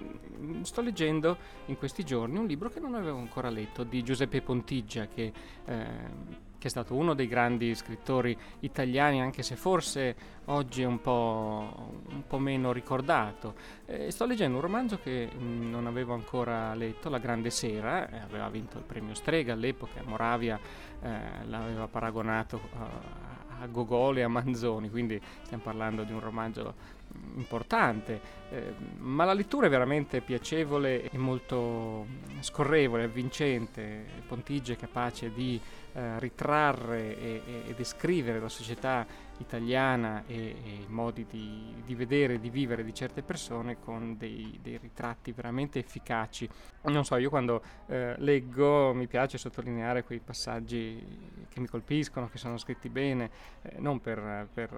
sto 0.61 0.81
leggendo 0.81 1.37
in 1.67 1.77
questi 1.77 2.03
giorni 2.03 2.37
un 2.37 2.47
libro 2.47 2.69
che 2.69 2.79
non 2.79 2.95
avevo 2.95 3.17
ancora 3.17 3.49
letto 3.49 3.83
di 3.83 4.03
Giuseppe 4.03 4.41
Pontiggia, 4.41 5.07
che 5.07 5.31
eh, 5.65 5.85
che 6.65 6.71
è 6.71 6.73
stato 6.73 6.95
uno 6.95 7.13
dei 7.13 7.27
grandi 7.27 7.75
scrittori 7.75 8.35
italiani, 8.61 9.21
anche 9.21 9.43
se 9.43 9.55
forse 9.55 10.15
oggi 10.45 10.81
è 10.81 10.85
un 10.85 10.99
po', 10.99 12.01
un 12.09 12.25
po 12.25 12.39
meno 12.39 12.71
ricordato. 12.71 13.53
Eh, 13.85 14.09
sto 14.09 14.25
leggendo 14.25 14.55
un 14.55 14.63
romanzo 14.63 14.97
che 14.97 15.29
mm, 15.31 15.69
non 15.69 15.85
avevo 15.85 16.15
ancora 16.15 16.73
letto, 16.73 17.09
La 17.09 17.19
Grande 17.19 17.51
Sera, 17.51 18.09
eh, 18.09 18.17
aveva 18.17 18.49
vinto 18.49 18.79
il 18.79 18.83
premio 18.83 19.13
Strega 19.13 19.53
all'epoca, 19.53 20.01
Moravia 20.05 20.59
eh, 21.03 21.45
l'aveva 21.45 21.87
paragonato 21.87 22.59
a 23.59 23.67
Gogol 23.67 24.17
e 24.17 24.23
a 24.23 24.27
Manzoni, 24.27 24.89
quindi 24.89 25.21
stiamo 25.43 25.61
parlando 25.61 26.01
di 26.01 26.13
un 26.13 26.19
romanzo 26.19 26.73
importante, 27.35 28.21
eh, 28.49 28.73
ma 28.97 29.25
la 29.25 29.33
lettura 29.33 29.67
è 29.67 29.69
veramente 29.69 30.21
piacevole 30.21 31.09
e 31.09 31.17
molto 31.17 32.05
scorrevole, 32.39 33.03
avvincente. 33.03 34.05
Pontigia 34.27 34.73
è 34.73 34.77
capace 34.77 35.31
di 35.31 35.59
eh, 35.93 36.19
ritrarre 36.19 37.17
e, 37.17 37.41
e, 37.67 37.73
descrivere 37.73 38.39
la 38.39 38.49
società 38.49 39.05
italiana 39.37 40.23
e, 40.27 40.55
i 40.81 40.85
modi 40.87 41.25
di, 41.29 41.73
di, 41.85 41.95
vedere 41.95 42.39
di 42.39 42.49
vivere 42.49 42.83
di 42.83 42.93
certe 42.93 43.21
persone 43.21 43.77
con 43.79 44.17
dei, 44.17 44.59
dei, 44.61 44.77
ritratti 44.77 45.31
veramente 45.31 45.79
efficaci. 45.79 46.49
Non 46.85 47.03
so, 47.03 47.15
io 47.17 47.29
quando 47.29 47.63
eh, 47.87 48.13
leggo 48.19 48.93
mi 48.93 49.07
piace 49.07 49.39
sottolineare 49.39 50.03
quei 50.03 50.19
passaggi 50.19 51.03
che 51.49 51.59
mi 51.59 51.65
colpiscono, 51.67 52.29
che 52.29 52.37
sono 52.37 52.57
scritti 52.57 52.89
bene, 52.89 53.29
eh, 53.63 53.79
non 53.79 53.99
per, 53.99 54.47
per, 54.53 54.69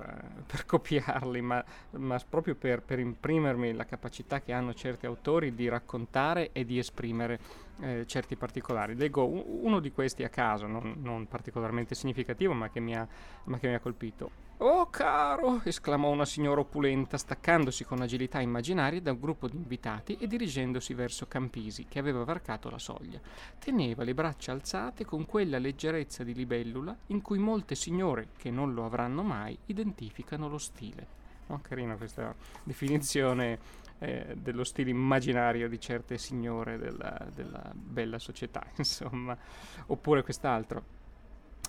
per 0.45 0.63
copiarli, 0.65 1.41
ma, 1.41 1.63
ma 1.91 2.17
proprio 2.27 2.55
per, 2.55 2.81
per 2.81 2.99
imprimermi 2.99 3.73
la 3.73 3.85
capacità 3.85 4.39
che 4.39 4.53
hanno 4.53 4.73
certi 4.73 5.05
autori 5.05 5.53
di 5.53 5.67
raccontare 5.67 6.51
e 6.53 6.63
di 6.63 6.77
esprimere 6.77 7.39
eh, 7.81 8.05
certi 8.07 8.37
particolari. 8.37 8.95
Leggo 8.95 9.25
uno 9.27 9.79
di 9.79 9.91
questi 9.91 10.23
a 10.23 10.29
caso, 10.29 10.65
non, 10.65 10.95
non 11.01 11.27
particolarmente 11.27 11.93
significativo, 11.93 12.53
ma 12.53 12.69
che, 12.69 12.79
ha, 12.93 13.07
ma 13.45 13.57
che 13.59 13.67
mi 13.67 13.73
ha 13.73 13.79
colpito. 13.79 14.46
Oh 14.59 14.89
caro! 14.89 15.61
esclamò 15.65 16.09
una 16.09 16.25
signora 16.25 16.61
opulenta, 16.61 17.15
staccandosi 17.19 17.83
con 17.83 18.01
agilità 18.01 18.41
immaginaria 18.41 18.99
da 18.99 19.11
un 19.11 19.19
gruppo 19.19 19.47
di 19.47 19.55
invitati 19.55 20.17
e 20.19 20.25
dirigendosi 20.25 20.95
verso 20.95 21.27
Campisi, 21.27 21.85
che 21.87 21.99
aveva 21.99 22.23
varcato 22.23 22.67
la 22.71 22.79
soglia. 22.79 23.21
Teneva 23.59 24.03
le 24.03 24.15
braccia 24.15 24.53
alzate 24.53 25.05
con 25.05 25.27
quella 25.27 25.59
leggerezza 25.59 26.23
di 26.23 26.33
libellula 26.33 26.97
in 27.07 27.21
cui 27.21 27.37
molte 27.37 27.75
signore, 27.75 28.29
che 28.35 28.49
non 28.49 28.73
lo 28.73 28.83
avranno 28.83 29.21
mai, 29.21 29.55
identificano 29.67 30.49
lo 30.49 30.57
stile. 30.57 31.05
Oh, 31.49 31.59
carina 31.61 31.95
questa 31.95 32.33
definizione 32.63 33.59
eh, 33.99 34.35
dello 34.37 34.63
stile 34.63 34.89
immaginario 34.89 35.69
di 35.69 35.79
certe 35.79 36.17
signore 36.17 36.79
della, 36.79 37.27
della 37.31 37.71
bella 37.75 38.17
società, 38.17 38.65
insomma. 38.77 39.37
Oppure 39.85 40.23
quest'altro. 40.23 40.96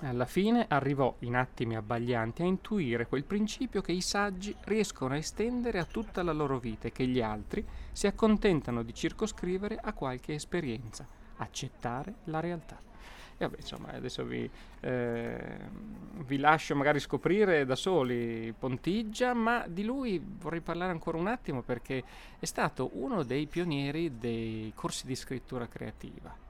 Alla 0.02 0.26
fine 0.26 0.66
arrivò 0.68 1.16
in 1.20 1.34
attimi 1.34 1.74
abbaglianti 1.74 2.42
a 2.42 2.46
intuire 2.46 3.08
quel 3.08 3.24
principio 3.24 3.80
che 3.80 3.90
i 3.90 4.00
saggi 4.00 4.54
riescono 4.64 5.14
a 5.14 5.16
estendere 5.16 5.80
a 5.80 5.84
tutta 5.84 6.22
la 6.22 6.30
loro 6.30 6.60
vita 6.60 6.86
e 6.86 6.92
che 6.92 7.04
gli 7.04 7.20
altri 7.20 7.66
si 7.90 8.06
accontentano 8.06 8.84
di 8.84 8.94
circoscrivere 8.94 9.76
a 9.76 9.92
qualche 9.92 10.34
esperienza, 10.34 11.04
accettare 11.38 12.14
la 12.24 12.38
realtà. 12.38 12.80
E 13.36 13.44
vabbè, 13.44 13.56
insomma, 13.56 13.88
adesso 13.90 14.24
vi, 14.24 14.48
eh, 14.80 15.58
vi, 16.26 16.38
lascio 16.38 16.76
magari 16.76 17.00
scoprire 17.00 17.64
da 17.64 17.74
soli 17.74 18.54
Pontiggia, 18.56 19.34
ma 19.34 19.64
di 19.66 19.82
lui 19.82 20.24
vorrei 20.24 20.60
parlare 20.60 20.92
ancora 20.92 21.18
un 21.18 21.26
attimo 21.26 21.62
perché 21.62 22.04
è 22.38 22.44
stato 22.44 22.90
uno 22.94 23.24
dei 23.24 23.46
pionieri 23.46 24.16
dei 24.16 24.70
corsi 24.76 25.06
di 25.06 25.16
scrittura 25.16 25.66
creativa. 25.66 26.46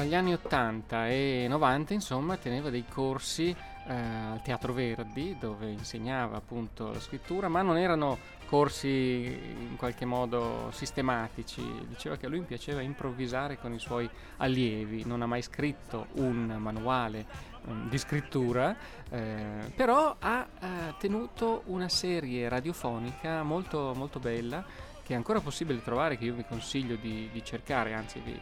Tra 0.00 0.08
gli 0.08 0.14
anni 0.14 0.32
80 0.32 1.08
e 1.08 1.46
90, 1.46 1.92
insomma, 1.92 2.38
teneva 2.38 2.70
dei 2.70 2.86
corsi 2.88 3.54
eh, 3.86 3.92
al 3.94 4.40
Teatro 4.40 4.72
Verdi 4.72 5.36
dove 5.38 5.68
insegnava 5.68 6.38
appunto 6.38 6.90
la 6.90 7.00
scrittura, 7.00 7.48
ma 7.48 7.60
non 7.60 7.76
erano 7.76 8.16
corsi 8.46 8.88
in 8.88 9.76
qualche 9.76 10.06
modo 10.06 10.70
sistematici. 10.72 11.62
Diceva 11.86 12.16
che 12.16 12.24
a 12.24 12.28
lui 12.30 12.40
piaceva 12.40 12.80
improvvisare 12.80 13.58
con 13.58 13.74
i 13.74 13.78
suoi 13.78 14.08
allievi, 14.38 15.04
non 15.04 15.20
ha 15.20 15.26
mai 15.26 15.42
scritto 15.42 16.06
un 16.12 16.46
manuale 16.56 17.26
um, 17.66 17.86
di 17.90 17.98
scrittura, 17.98 18.74
eh, 19.10 19.70
però 19.76 20.16
ha 20.18 20.48
eh, 20.60 20.66
tenuto 20.98 21.64
una 21.66 21.90
serie 21.90 22.48
radiofonica 22.48 23.42
molto, 23.42 23.92
molto 23.94 24.18
bella 24.18 24.64
che 25.02 25.12
è 25.12 25.16
ancora 25.16 25.40
possibile 25.40 25.82
trovare, 25.82 26.16
che 26.16 26.24
io 26.24 26.34
vi 26.34 26.44
consiglio 26.48 26.94
di, 26.94 27.28
di 27.30 27.44
cercare, 27.44 27.92
anzi 27.92 28.20
vi, 28.20 28.40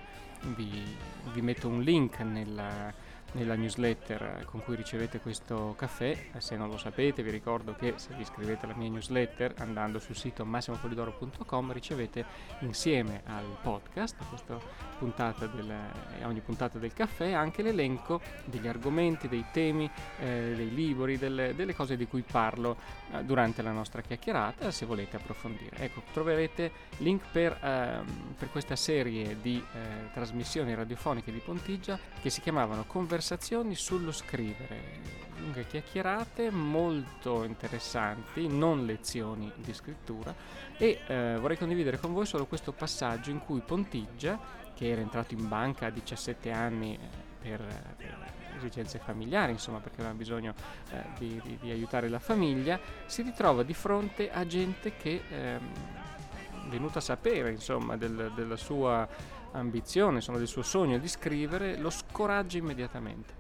vi, 0.57 0.97
vi 1.33 1.41
metto 1.43 1.69
un 1.69 1.83
link 1.83 2.19
nella 2.21 2.93
nella 3.33 3.55
newsletter 3.55 4.45
con 4.47 4.63
cui 4.63 4.77
ricevete 4.77 5.21
questo 5.21 5.75
caffè. 5.77 6.17
Se 6.39 6.57
non 6.57 6.71
lo 6.71 6.79
sapete, 6.79 7.23
vi 7.23 7.31
ricordo 7.31 7.75
che 7.75 7.95
se 7.97 8.15
vi 8.15 8.23
iscrivete 8.23 8.65
alla 8.65 8.75
mia 8.75 8.89
newsletter 8.89 9.55
andando 9.59 9.99
sul 9.99 10.17
sito 10.17 10.45
massimopolidoro.com 10.45 11.73
ricevete 11.73 12.25
insieme 12.61 13.23
al 13.27 13.45
podcast, 13.63 14.17
a, 14.21 14.59
puntata 14.99 15.47
del, 15.47 15.71
a 15.71 16.27
ogni 16.27 16.41
puntata 16.41 16.79
del 16.79 16.93
caffè, 16.93 17.33
anche 17.33 17.63
l'elenco 17.63 18.21
degli 18.45 18.67
argomenti, 18.67 19.29
dei 19.29 19.45
temi, 19.53 19.91
eh, 20.21 20.55
dei 20.57 20.75
libri, 20.75 21.19
delle, 21.19 21.55
delle, 21.55 21.75
cose 21.75 21.97
di 21.97 22.07
cui 22.07 22.23
parlo 22.23 22.77
eh, 23.13 23.23
durante 23.25 23.63
la 23.63 23.73
nostra 23.73 24.01
chiacchierata, 24.01 24.71
se 24.71 24.87
volete 24.87 25.17
approfondire. 25.17 25.77
Ecco, 25.79 26.03
troverete 26.13 26.71
link 26.99 27.25
per, 27.31 27.57
ehm, 27.61 28.35
per 28.39 28.51
questa 28.51 28.77
serie 28.77 29.37
di 29.41 29.63
eh, 29.73 30.11
trasmissioni 30.13 30.75
radiofoniche 30.75 31.31
di 31.31 31.39
Pontigia 31.39 31.99
che 32.21 32.31
si 32.31 32.41
chiamavano 32.41 32.85
Conversazioni 32.85 33.18
conversazioni 33.19 33.75
sullo 33.75 34.13
scrivere, 34.13 34.81
lunghe 35.39 35.67
chiacchierate 35.67 36.51
molto 36.51 37.43
interessanti, 37.43 38.47
non 38.47 38.87
lezioni 38.87 39.51
di 39.57 39.75
scrittura 39.75 40.33
e 40.77 41.01
eh, 41.05 41.37
vorrei 41.41 41.59
condividere 41.59 41.99
con 41.99 42.13
voi 42.13 42.27
solo 42.27 42.47
questo 42.47 42.71
passaggio 42.71 43.31
in 43.31 43.41
cui 43.41 43.59
Pontiggia, 43.59 44.39
che 44.73 44.89
era 44.89 45.01
entrato 45.01 45.35
in 45.35 45.49
banca 45.49 45.87
a 45.87 45.91
17 45.91 46.53
anni 46.53 46.95
eh, 46.95 46.99
per, 47.41 47.61
per 47.97 48.17
esigenze 48.57 49.01
familiari, 49.01 49.51
insomma 49.51 49.81
perché 49.81 50.01
aveva 50.01 50.15
bisogno 50.15 50.55
eh, 50.93 51.03
di, 51.19 51.41
di, 51.43 51.59
di, 51.61 51.71
aiutare 51.73 52.09
la 52.09 52.21
famiglia, 52.21 52.79
si 53.07 53.23
ritrova 53.23 53.65
di 53.65 53.75
fronte 53.75 54.31
a 54.31 54.47
gente 54.47 54.97
che 54.97 55.23
eh, 55.29 55.59
venuta 56.69 57.01
a 57.01 57.03
sapere 57.03 57.51
insomma 57.51 57.97
del, 57.97 58.31
della 58.37 58.57
sua 58.57 59.09
ambizione, 59.53 60.17
insomma, 60.17 60.39
del 60.39 60.47
suo 60.47 60.63
sogno 60.63 60.99
di 60.99 61.09
scrivere, 61.09 61.77
lo 61.77 61.91
scoraggia 61.91 62.59
immediatamente. 62.59 63.39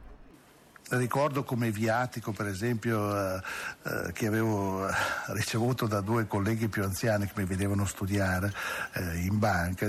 Ricordo 0.90 1.44
come 1.44 1.70
viatico, 1.70 2.32
per 2.32 2.46
esempio, 2.46 3.14
eh, 3.14 3.42
eh, 3.82 4.12
che 4.12 4.26
avevo 4.26 4.88
ricevuto 5.26 5.86
da 5.86 6.00
due 6.00 6.26
colleghi 6.26 6.68
più 6.68 6.82
anziani 6.82 7.26
che 7.26 7.34
mi 7.36 7.44
vedevano 7.44 7.84
studiare 7.84 8.50
eh, 8.94 9.18
in 9.18 9.38
banca, 9.38 9.86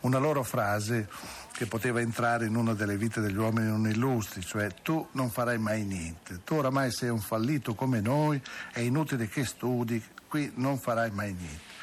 una 0.00 0.18
loro 0.18 0.42
frase 0.42 1.08
che 1.52 1.64
poteva 1.64 2.00
entrare 2.00 2.44
in 2.44 2.56
una 2.56 2.74
delle 2.74 2.98
vite 2.98 3.22
degli 3.22 3.38
uomini 3.38 3.68
non 3.68 3.88
illustri, 3.88 4.44
cioè 4.44 4.68
tu 4.82 5.08
non 5.12 5.30
farai 5.30 5.56
mai 5.56 5.84
niente, 5.84 6.40
tu 6.44 6.56
oramai 6.56 6.92
sei 6.92 7.08
un 7.08 7.20
fallito 7.20 7.74
come 7.74 8.02
noi, 8.02 8.40
è 8.70 8.80
inutile 8.80 9.28
che 9.28 9.46
studi, 9.46 10.04
qui 10.28 10.52
non 10.56 10.78
farai 10.78 11.10
mai 11.10 11.32
niente. 11.32 11.76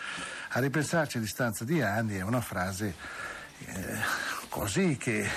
A 0.51 0.59
ripensarci 0.59 1.17
a 1.17 1.19
distanza 1.19 1.65
di 1.65 1.81
anni 1.81 2.15
è 2.15 2.21
una 2.21 2.41
frase 2.41 2.93
eh, 3.59 3.97
così 4.49 4.97
che 4.97 5.29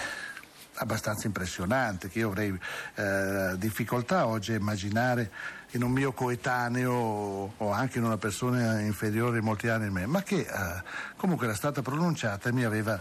abbastanza 0.79 1.27
impressionante, 1.27 2.09
che 2.09 2.21
io 2.21 2.29
avrei 2.29 2.59
eh, 2.95 3.55
difficoltà 3.57 4.27
oggi 4.27 4.53
a 4.53 4.57
immaginare 4.57 5.31
in 5.73 5.83
un 5.83 5.91
mio 5.91 6.13
coetaneo 6.13 7.53
o 7.57 7.71
anche 7.73 7.99
in 7.99 8.05
una 8.05 8.17
persona 8.17 8.81
inferiore 8.81 9.41
molti 9.41 9.69
anni 9.69 9.87
a 9.87 9.91
me, 9.91 10.07
ma 10.07 10.23
che 10.23 10.41
eh, 10.41 10.83
comunque 11.17 11.47
era 11.47 11.55
stata 11.55 11.83
pronunciata 11.83 12.49
e 12.49 12.53
mi 12.53 12.65
aveva, 12.65 13.01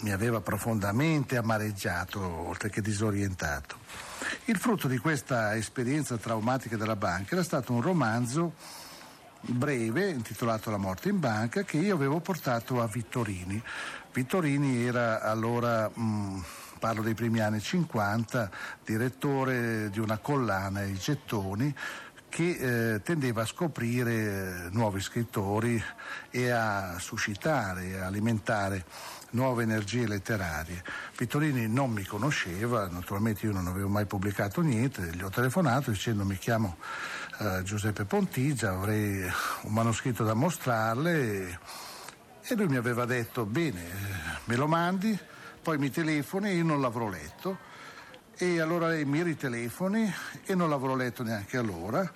mi 0.00 0.10
aveva 0.10 0.40
profondamente 0.40 1.36
amareggiato, 1.36 2.20
oltre 2.20 2.70
che 2.70 2.80
disorientato. 2.80 3.78
Il 4.46 4.56
frutto 4.56 4.88
di 4.88 4.98
questa 4.98 5.54
esperienza 5.56 6.16
traumatica 6.16 6.76
della 6.76 6.96
banca 6.96 7.34
era 7.34 7.44
stato 7.44 7.72
un 7.72 7.82
romanzo 7.82 8.54
breve 9.42 10.10
intitolato 10.10 10.70
La 10.70 10.76
morte 10.76 11.08
in 11.08 11.18
banca 11.18 11.62
che 11.62 11.76
io 11.76 11.94
avevo 11.94 12.20
portato 12.20 12.80
a 12.80 12.86
Vittorini. 12.86 13.60
Vittorini 14.12 14.84
era 14.84 15.20
allora, 15.20 15.90
mh, 15.92 16.02
mm, 16.02 16.40
parlo 16.78 17.02
dei 17.02 17.14
primi 17.14 17.40
anni 17.40 17.60
50, 17.60 18.50
direttore 18.84 19.90
di 19.90 19.98
una 19.98 20.18
collana, 20.18 20.82
I 20.84 20.94
Gettoni, 20.94 21.74
che 22.28 22.94
eh, 22.94 23.02
tendeva 23.02 23.42
a 23.42 23.46
scoprire 23.46 24.12
eh, 24.12 24.68
nuovi 24.70 25.00
scrittori 25.00 25.82
e 26.30 26.50
a 26.50 26.96
suscitare, 26.98 27.88
e 27.88 27.98
alimentare 27.98 28.84
nuove 29.32 29.62
energie 29.62 30.06
letterarie. 30.06 30.82
Vittorini 31.16 31.68
non 31.68 31.90
mi 31.90 32.04
conosceva, 32.04 32.88
naturalmente 32.88 33.46
io 33.46 33.52
non 33.52 33.66
avevo 33.66 33.88
mai 33.88 34.06
pubblicato 34.06 34.60
niente, 34.60 35.10
gli 35.14 35.22
ho 35.22 35.30
telefonato 35.30 35.90
dicendo 35.90 36.24
mi 36.24 36.38
chiamo 36.38 36.76
eh, 37.38 37.62
Giuseppe 37.62 38.04
Pontigia, 38.04 38.72
avrei 38.72 39.22
un 39.62 39.72
manoscritto 39.72 40.24
da 40.24 40.34
mostrarle 40.34 41.20
e, 41.20 41.58
e 42.42 42.54
lui 42.54 42.66
mi 42.66 42.76
aveva 42.76 43.04
detto 43.04 43.44
bene, 43.46 43.82
me 44.44 44.56
lo 44.56 44.66
mandi, 44.66 45.18
poi 45.62 45.78
mi 45.78 45.90
telefoni 45.90 46.50
e 46.50 46.54
io 46.54 46.64
non 46.64 46.80
l'avrò 46.80 47.08
letto. 47.08 47.70
E 48.36 48.60
allora 48.60 48.88
lei 48.88 49.04
mi 49.04 49.22
ritelefoni 49.22 50.12
e 50.44 50.54
non 50.54 50.68
l'avrò 50.68 50.96
letto 50.96 51.22
neanche 51.22 51.56
allora. 51.56 52.10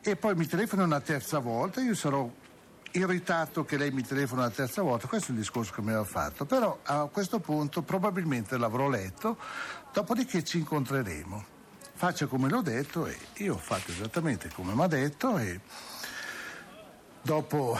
E 0.00 0.16
poi 0.16 0.34
mi 0.34 0.46
telefoni 0.46 0.82
una 0.82 1.00
terza 1.00 1.38
volta, 1.38 1.80
io 1.80 1.94
sarò 1.94 2.30
irritato 2.92 3.64
che 3.64 3.76
lei 3.76 3.90
mi 3.90 4.02
telefoni 4.02 4.42
una 4.42 4.50
terza 4.50 4.82
volta, 4.82 5.08
questo 5.08 5.28
è 5.28 5.34
il 5.34 5.40
discorso 5.40 5.72
che 5.72 5.80
mi 5.80 5.88
aveva 5.88 6.04
fatto, 6.04 6.44
però 6.44 6.78
a 6.82 7.06
questo 7.06 7.40
punto 7.40 7.82
probabilmente 7.82 8.56
l'avrò 8.56 8.88
letto, 8.88 9.36
dopodiché 9.92 10.44
ci 10.44 10.58
incontreremo 10.58 11.53
faccia 11.94 12.26
come 12.26 12.48
l'ho 12.48 12.60
detto 12.60 13.06
e 13.06 13.16
io 13.34 13.54
ho 13.54 13.58
fatto 13.58 13.92
esattamente 13.92 14.50
come 14.52 14.74
mi 14.74 14.82
ha 14.82 14.88
detto 14.88 15.38
e 15.38 15.60
dopo 17.22 17.78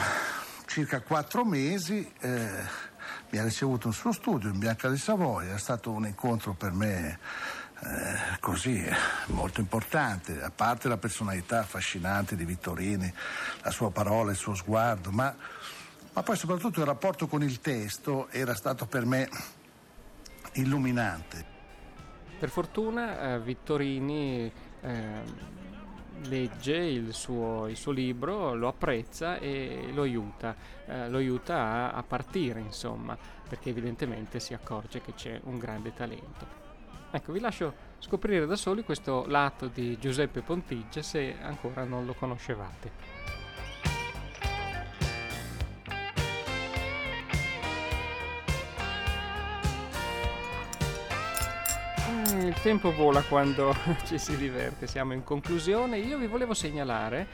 circa 0.65 1.01
quattro 1.01 1.43
mesi 1.43 2.11
eh, 2.21 2.93
mi 3.29 3.37
ha 3.37 3.43
ricevuto 3.43 3.87
un 3.87 3.93
suo 3.93 4.11
studio 4.13 4.49
in 4.49 4.57
Bianca 4.57 4.89
di 4.89 4.97
Savoia, 4.97 5.53
è 5.53 5.59
stato 5.59 5.91
un 5.91 6.05
incontro 6.05 6.53
per 6.53 6.71
me 6.71 7.19
eh, 7.81 8.39
così 8.39 8.83
molto 9.27 9.59
importante, 9.59 10.41
a 10.41 10.51
parte 10.51 10.87
la 10.87 10.97
personalità 10.97 11.59
affascinante 11.59 12.35
di 12.35 12.45
Vittorini, 12.45 13.13
la 13.61 13.71
sua 13.71 13.91
parola, 13.91 14.31
il 14.31 14.37
suo 14.37 14.55
sguardo, 14.55 15.11
ma, 15.11 15.35
ma 16.13 16.23
poi 16.23 16.37
soprattutto 16.37 16.79
il 16.79 16.85
rapporto 16.85 17.27
con 17.27 17.43
il 17.43 17.59
testo 17.59 18.29
era 18.29 18.55
stato 18.55 18.85
per 18.85 19.05
me 19.05 19.29
illuminante. 20.53 21.54
Per 22.37 22.49
fortuna 22.49 23.33
eh, 23.35 23.39
Vittorini 23.39 24.51
eh, 24.81 25.53
legge 26.23 26.75
il 26.75 27.13
suo, 27.13 27.67
il 27.67 27.77
suo, 27.77 27.91
libro, 27.91 28.53
lo 28.55 28.67
apprezza 28.67 29.37
e 29.37 29.89
lo 29.93 30.03
aiuta, 30.03 30.55
eh, 30.85 31.09
lo 31.09 31.17
aiuta 31.17 31.55
a, 31.55 31.91
a, 31.91 32.03
partire, 32.03 32.59
insomma, 32.59 33.17
perché 33.47 33.69
evidentemente 33.69 34.39
si 34.39 34.53
accorge 34.53 35.01
che 35.01 35.13
c'è 35.13 35.39
un 35.43 35.57
grande 35.57 35.93
talento. 35.93 36.63
Ecco, 37.11 37.31
vi 37.31 37.39
lascio 37.39 37.73
scoprire 37.99 38.45
da 38.45 38.55
soli 38.55 38.83
questo 38.83 39.25
lato 39.27 39.67
di 39.67 39.97
Giuseppe 39.97 40.41
Pontigia 40.41 41.01
se 41.01 41.35
ancora 41.41 41.83
non 41.85 42.05
lo 42.05 42.13
conoscevate. 42.13 43.44
Il 52.47 52.61
tempo 52.61 52.91
vola 52.91 53.21
quando 53.21 53.75
ci 54.05 54.17
si 54.17 54.37
diverte, 54.37 54.87
siamo 54.87 55.13
in 55.13 55.23
conclusione. 55.23 55.97
Io 55.97 56.17
vi 56.17 56.27
volevo 56.27 56.53
segnalare 56.53 57.27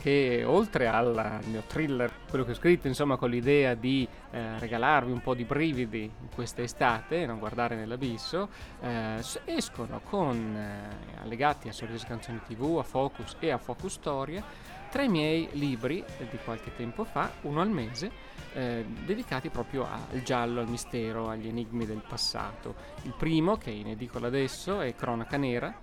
che 0.00 0.44
oltre 0.44 0.86
al 0.86 1.40
mio 1.46 1.62
thriller, 1.66 2.10
quello 2.28 2.44
che 2.44 2.52
ho 2.52 2.54
scritto 2.54 2.86
insomma 2.86 3.16
con 3.16 3.30
l'idea 3.30 3.74
di 3.74 4.06
eh, 4.30 4.58
regalarvi 4.58 5.10
un 5.10 5.20
po' 5.20 5.34
di 5.34 5.44
brividi 5.44 6.02
in 6.02 6.28
questa 6.34 6.62
estate, 6.62 7.26
non 7.26 7.38
guardare 7.38 7.74
nell'abisso, 7.74 8.48
eh, 8.80 9.20
escono 9.44 10.00
con 10.04 10.56
eh, 10.56 11.20
allegati 11.22 11.68
a 11.68 11.72
Sorrisi 11.72 12.06
Canzoni 12.06 12.40
TV, 12.46 12.78
a 12.78 12.82
Focus 12.82 13.36
e 13.40 13.50
a 13.50 13.58
Focus 13.58 13.92
Storia 13.92 14.42
tre 14.88 15.08
miei 15.08 15.48
libri 15.52 16.02
di 16.30 16.38
qualche 16.44 16.74
tempo 16.74 17.04
fa, 17.04 17.30
uno 17.42 17.60
al 17.60 17.68
mese, 17.68 18.10
eh, 18.54 18.84
dedicati 19.04 19.50
proprio 19.50 19.86
al 19.86 20.22
giallo, 20.22 20.60
al 20.60 20.68
mistero, 20.68 21.28
agli 21.28 21.48
enigmi 21.48 21.86
del 21.86 22.02
passato. 22.06 22.74
Il 23.02 23.14
primo, 23.16 23.56
che 23.56 23.70
è 23.70 23.74
in 23.74 23.88
edicola 23.88 24.28
adesso, 24.28 24.80
è 24.80 24.94
Cronaca 24.94 25.36
Nera, 25.36 25.74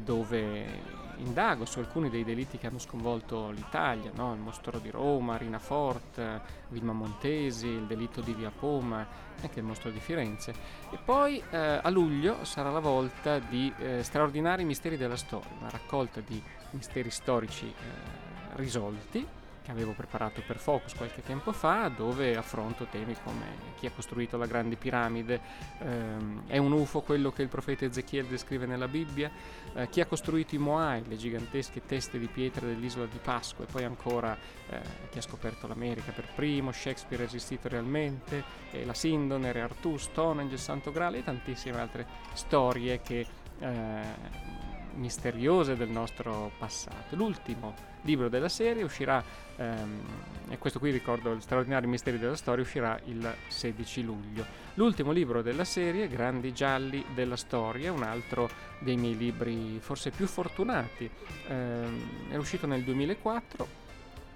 dove 0.00 1.00
indago 1.16 1.64
su 1.64 1.78
alcuni 1.78 2.10
dei 2.10 2.24
delitti 2.24 2.58
che 2.58 2.66
hanno 2.66 2.78
sconvolto 2.78 3.50
l'Italia, 3.50 4.10
no? 4.14 4.34
il 4.34 4.40
mostro 4.40 4.78
di 4.78 4.90
Roma, 4.90 5.36
Rina 5.36 5.58
Fort, 5.58 6.40
Vilma 6.68 6.92
Montesi, 6.92 7.66
il 7.66 7.86
delitto 7.86 8.20
di 8.20 8.32
Via 8.32 8.50
Poma, 8.50 9.06
anche 9.40 9.60
il 9.60 9.64
mostro 9.64 9.90
di 9.90 10.00
Firenze. 10.00 10.52
E 10.90 10.98
poi 11.04 11.42
eh, 11.50 11.80
a 11.82 11.88
luglio 11.90 12.44
sarà 12.44 12.70
la 12.70 12.80
volta 12.80 13.38
di 13.38 13.72
eh, 13.78 14.02
Straordinari 14.02 14.64
misteri 14.64 14.96
della 14.96 15.16
storia, 15.16 15.50
una 15.58 15.70
raccolta 15.70 16.20
di 16.20 16.42
misteri 16.70 17.10
storici 17.10 17.66
eh, 17.66 18.56
risolti 18.56 19.26
che 19.62 19.70
avevo 19.70 19.92
preparato 19.92 20.42
per 20.46 20.58
Focus 20.58 20.94
qualche 20.94 21.22
tempo 21.22 21.52
fa, 21.52 21.88
dove 21.88 22.36
affronto 22.36 22.86
temi 22.86 23.16
come 23.22 23.70
chi 23.76 23.86
ha 23.86 23.90
costruito 23.90 24.36
la 24.36 24.46
grande 24.46 24.76
piramide, 24.76 25.40
ehm, 25.78 26.42
è 26.46 26.58
un 26.58 26.72
UFO 26.72 27.00
quello 27.00 27.30
che 27.30 27.42
il 27.42 27.48
profeta 27.48 27.84
Ezechiele 27.84 28.28
descrive 28.28 28.66
nella 28.66 28.88
Bibbia, 28.88 29.30
eh, 29.74 29.88
chi 29.88 30.00
ha 30.00 30.06
costruito 30.06 30.54
i 30.54 30.58
Moai, 30.58 31.02
le 31.06 31.16
gigantesche 31.16 31.86
teste 31.86 32.18
di 32.18 32.26
pietra 32.26 32.66
dell'isola 32.66 33.06
di 33.06 33.18
Pasqua, 33.22 33.64
e 33.64 33.68
poi 33.70 33.84
ancora 33.84 34.36
eh, 34.68 34.80
chi 35.10 35.18
ha 35.18 35.22
scoperto 35.22 35.66
l'America 35.66 36.12
per 36.12 36.28
primo, 36.34 36.72
Shakespeare 36.72 37.22
è 37.22 37.26
esistito 37.26 37.68
realmente, 37.68 38.42
eh, 38.72 38.84
la 38.84 38.94
Sindone, 38.94 39.52
Re 39.52 39.60
Artù, 39.60 39.96
Stonehenge, 39.96 40.54
il 40.54 40.60
Santo 40.60 40.90
Graal 40.90 41.14
e 41.14 41.22
tantissime 41.22 41.78
altre 41.78 42.06
storie 42.34 43.00
che 43.00 43.26
eh, 43.58 44.70
misteriose 44.96 45.76
del 45.76 45.88
nostro 45.88 46.52
passato. 46.58 47.16
L'ultimo 47.16 47.74
libro 48.02 48.28
della 48.28 48.48
serie 48.48 48.82
uscirà, 48.82 49.22
ehm, 49.56 50.00
e 50.48 50.58
questo 50.58 50.78
qui 50.78 50.90
ricordo, 50.90 51.34
gli 51.34 51.40
straordinari 51.40 51.86
misteri 51.86 52.18
della 52.18 52.36
storia, 52.36 52.62
uscirà 52.62 52.98
il 53.04 53.34
16 53.48 54.02
luglio. 54.02 54.44
L'ultimo 54.74 55.12
libro 55.12 55.42
della 55.42 55.64
serie, 55.64 56.08
Grandi 56.08 56.52
gialli 56.52 57.04
della 57.14 57.36
storia, 57.36 57.92
un 57.92 58.02
altro 58.02 58.50
dei 58.78 58.96
miei 58.96 59.16
libri 59.16 59.78
forse 59.80 60.10
più 60.10 60.26
fortunati, 60.26 61.08
ehm, 61.48 62.30
è 62.30 62.36
uscito 62.36 62.66
nel 62.66 62.82
2004 62.82 63.81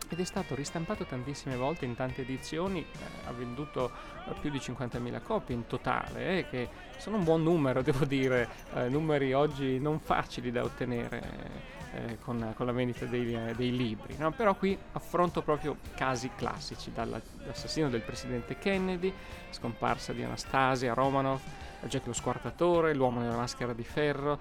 ed 0.08 0.20
è 0.20 0.24
stato 0.24 0.54
ristampato 0.54 1.04
tantissime 1.04 1.56
volte 1.56 1.84
in 1.84 1.94
tante 1.94 2.22
edizioni, 2.22 2.80
eh, 2.80 3.28
ha 3.28 3.32
venduto 3.32 3.90
eh, 4.28 4.32
più 4.40 4.50
di 4.50 4.58
50.000 4.58 5.22
copie 5.22 5.54
in 5.54 5.66
totale, 5.66 6.38
eh, 6.38 6.46
che 6.48 6.68
sono 6.98 7.16
un 7.16 7.24
buon 7.24 7.42
numero, 7.42 7.82
devo 7.82 8.04
dire, 8.04 8.48
eh, 8.74 8.88
numeri 8.88 9.32
oggi 9.32 9.78
non 9.80 9.98
facili 9.98 10.52
da 10.52 10.62
ottenere 10.62 11.74
eh, 11.92 12.18
con, 12.20 12.52
con, 12.56 12.66
la 12.66 12.72
vendita 12.72 13.04
dei, 13.06 13.34
eh, 13.34 13.54
dei 13.56 13.76
libri. 13.76 14.16
No? 14.16 14.30
Però 14.30 14.54
qui 14.54 14.78
affronto 14.92 15.42
proprio 15.42 15.78
casi 15.96 16.30
classici, 16.36 16.92
dall'assassino 16.92 17.88
del 17.88 18.02
presidente 18.02 18.58
Kennedy, 18.58 19.12
scomparsa 19.50 20.12
di 20.12 20.22
Anastasia 20.22 20.94
Romanov, 20.94 21.40
Jack 21.82 22.06
lo 22.06 22.12
squartatore, 22.12 22.94
l'uomo 22.94 23.20
nella 23.20 23.36
maschera 23.36 23.72
di 23.72 23.84
ferro, 23.84 24.38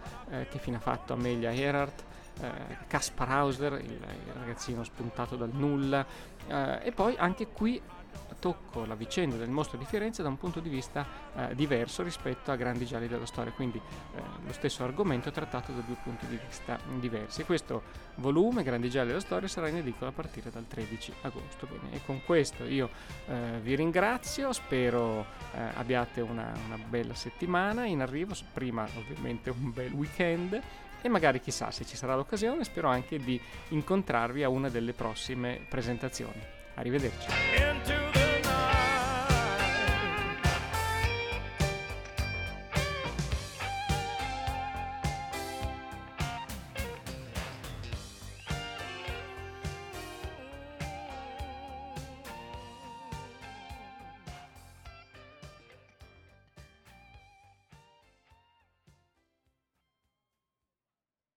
che 0.50 0.58
fine 0.58 0.78
ha 0.78 0.80
fatto 0.80 1.14
Amelia 1.14 1.54
Earhart, 1.54 2.04
eh, 2.42 2.78
Kaspar 2.88 3.30
Hauser, 3.30 3.74
il, 3.74 3.92
il, 3.92 4.34
ragazzino 4.34 4.84
spuntato 4.84 5.36
dal 5.36 5.52
nulla, 5.52 6.06
eh, 6.48 6.80
e 6.84 6.92
poi 6.92 7.16
anche 7.18 7.48
qui 7.48 7.82
tocco 8.40 8.86
la 8.86 8.96
vicenda 8.96 9.38
del 9.38 9.50
mostro 9.50 9.78
di 9.78 9.86
Firenze 9.86 10.22
da 10.22 10.30
un 10.30 10.38
punto 10.38 10.60
di 10.60 10.70
vista 10.70 11.06
eh, 11.36 11.56
diverso 11.56 12.04
rispetto 12.04 12.52
a 12.52 12.56
Grandi 12.56 12.86
Gialli 12.86 13.08
della 13.08 13.26
Storia, 13.26 13.52
quindi 13.52 13.78
eh, 13.80 14.22
lo 14.46 14.54
stesso 14.54 14.84
argomento 14.84 15.32
trattato 15.32 15.72
da 15.72 15.82
due 15.82 15.98
punti 16.04 16.28
di 16.28 16.38
vista 16.38 16.78
diversi. 17.00 17.44
Questo 17.44 17.82
volume, 18.16 18.64
Grandi 18.64 18.90
Gialli 18.90 19.08
della 19.08 19.20
Storia, 19.20 19.48
sarà 19.48 19.68
in 19.68 19.78
edicola 19.78 20.12
a 20.12 20.14
partire 20.14 20.52
dal 20.52 20.68
13 20.68 21.14
agosto. 21.22 21.66
Bene, 21.66 21.96
e 21.96 22.02
con 22.06 22.22
questo 22.24 22.66
io 22.66 22.90
eh, 23.28 23.60
vi 23.62 23.76
ringrazio, 23.76 24.54
spero 24.54 25.26
eh, 25.54 25.60
abbiate 25.76 26.22
una, 26.22 26.54
una 26.68 26.78
bella 26.78 27.16
settimana 27.16 27.86
in 27.86 28.02
arrivo, 28.02 28.36
prima 28.54 28.88
ovviamente 28.96 29.50
un 29.50 29.72
bel 29.74 29.92
weekend 29.92 30.62
e 31.06 31.10
magari 31.10 31.40
chissà 31.40 31.70
se 31.70 31.86
ci 31.86 31.96
sarà 31.96 32.16
l'occasione 32.16 32.64
spero 32.64 32.88
anche 32.88 33.20
di 33.20 33.40
incontrarvi 33.70 34.42
a 34.42 34.50
una 34.50 34.70
delle 34.70 34.94
prossime 34.94 35.64
presentazioni. 35.70 36.42
Arrivederci. 36.74 38.15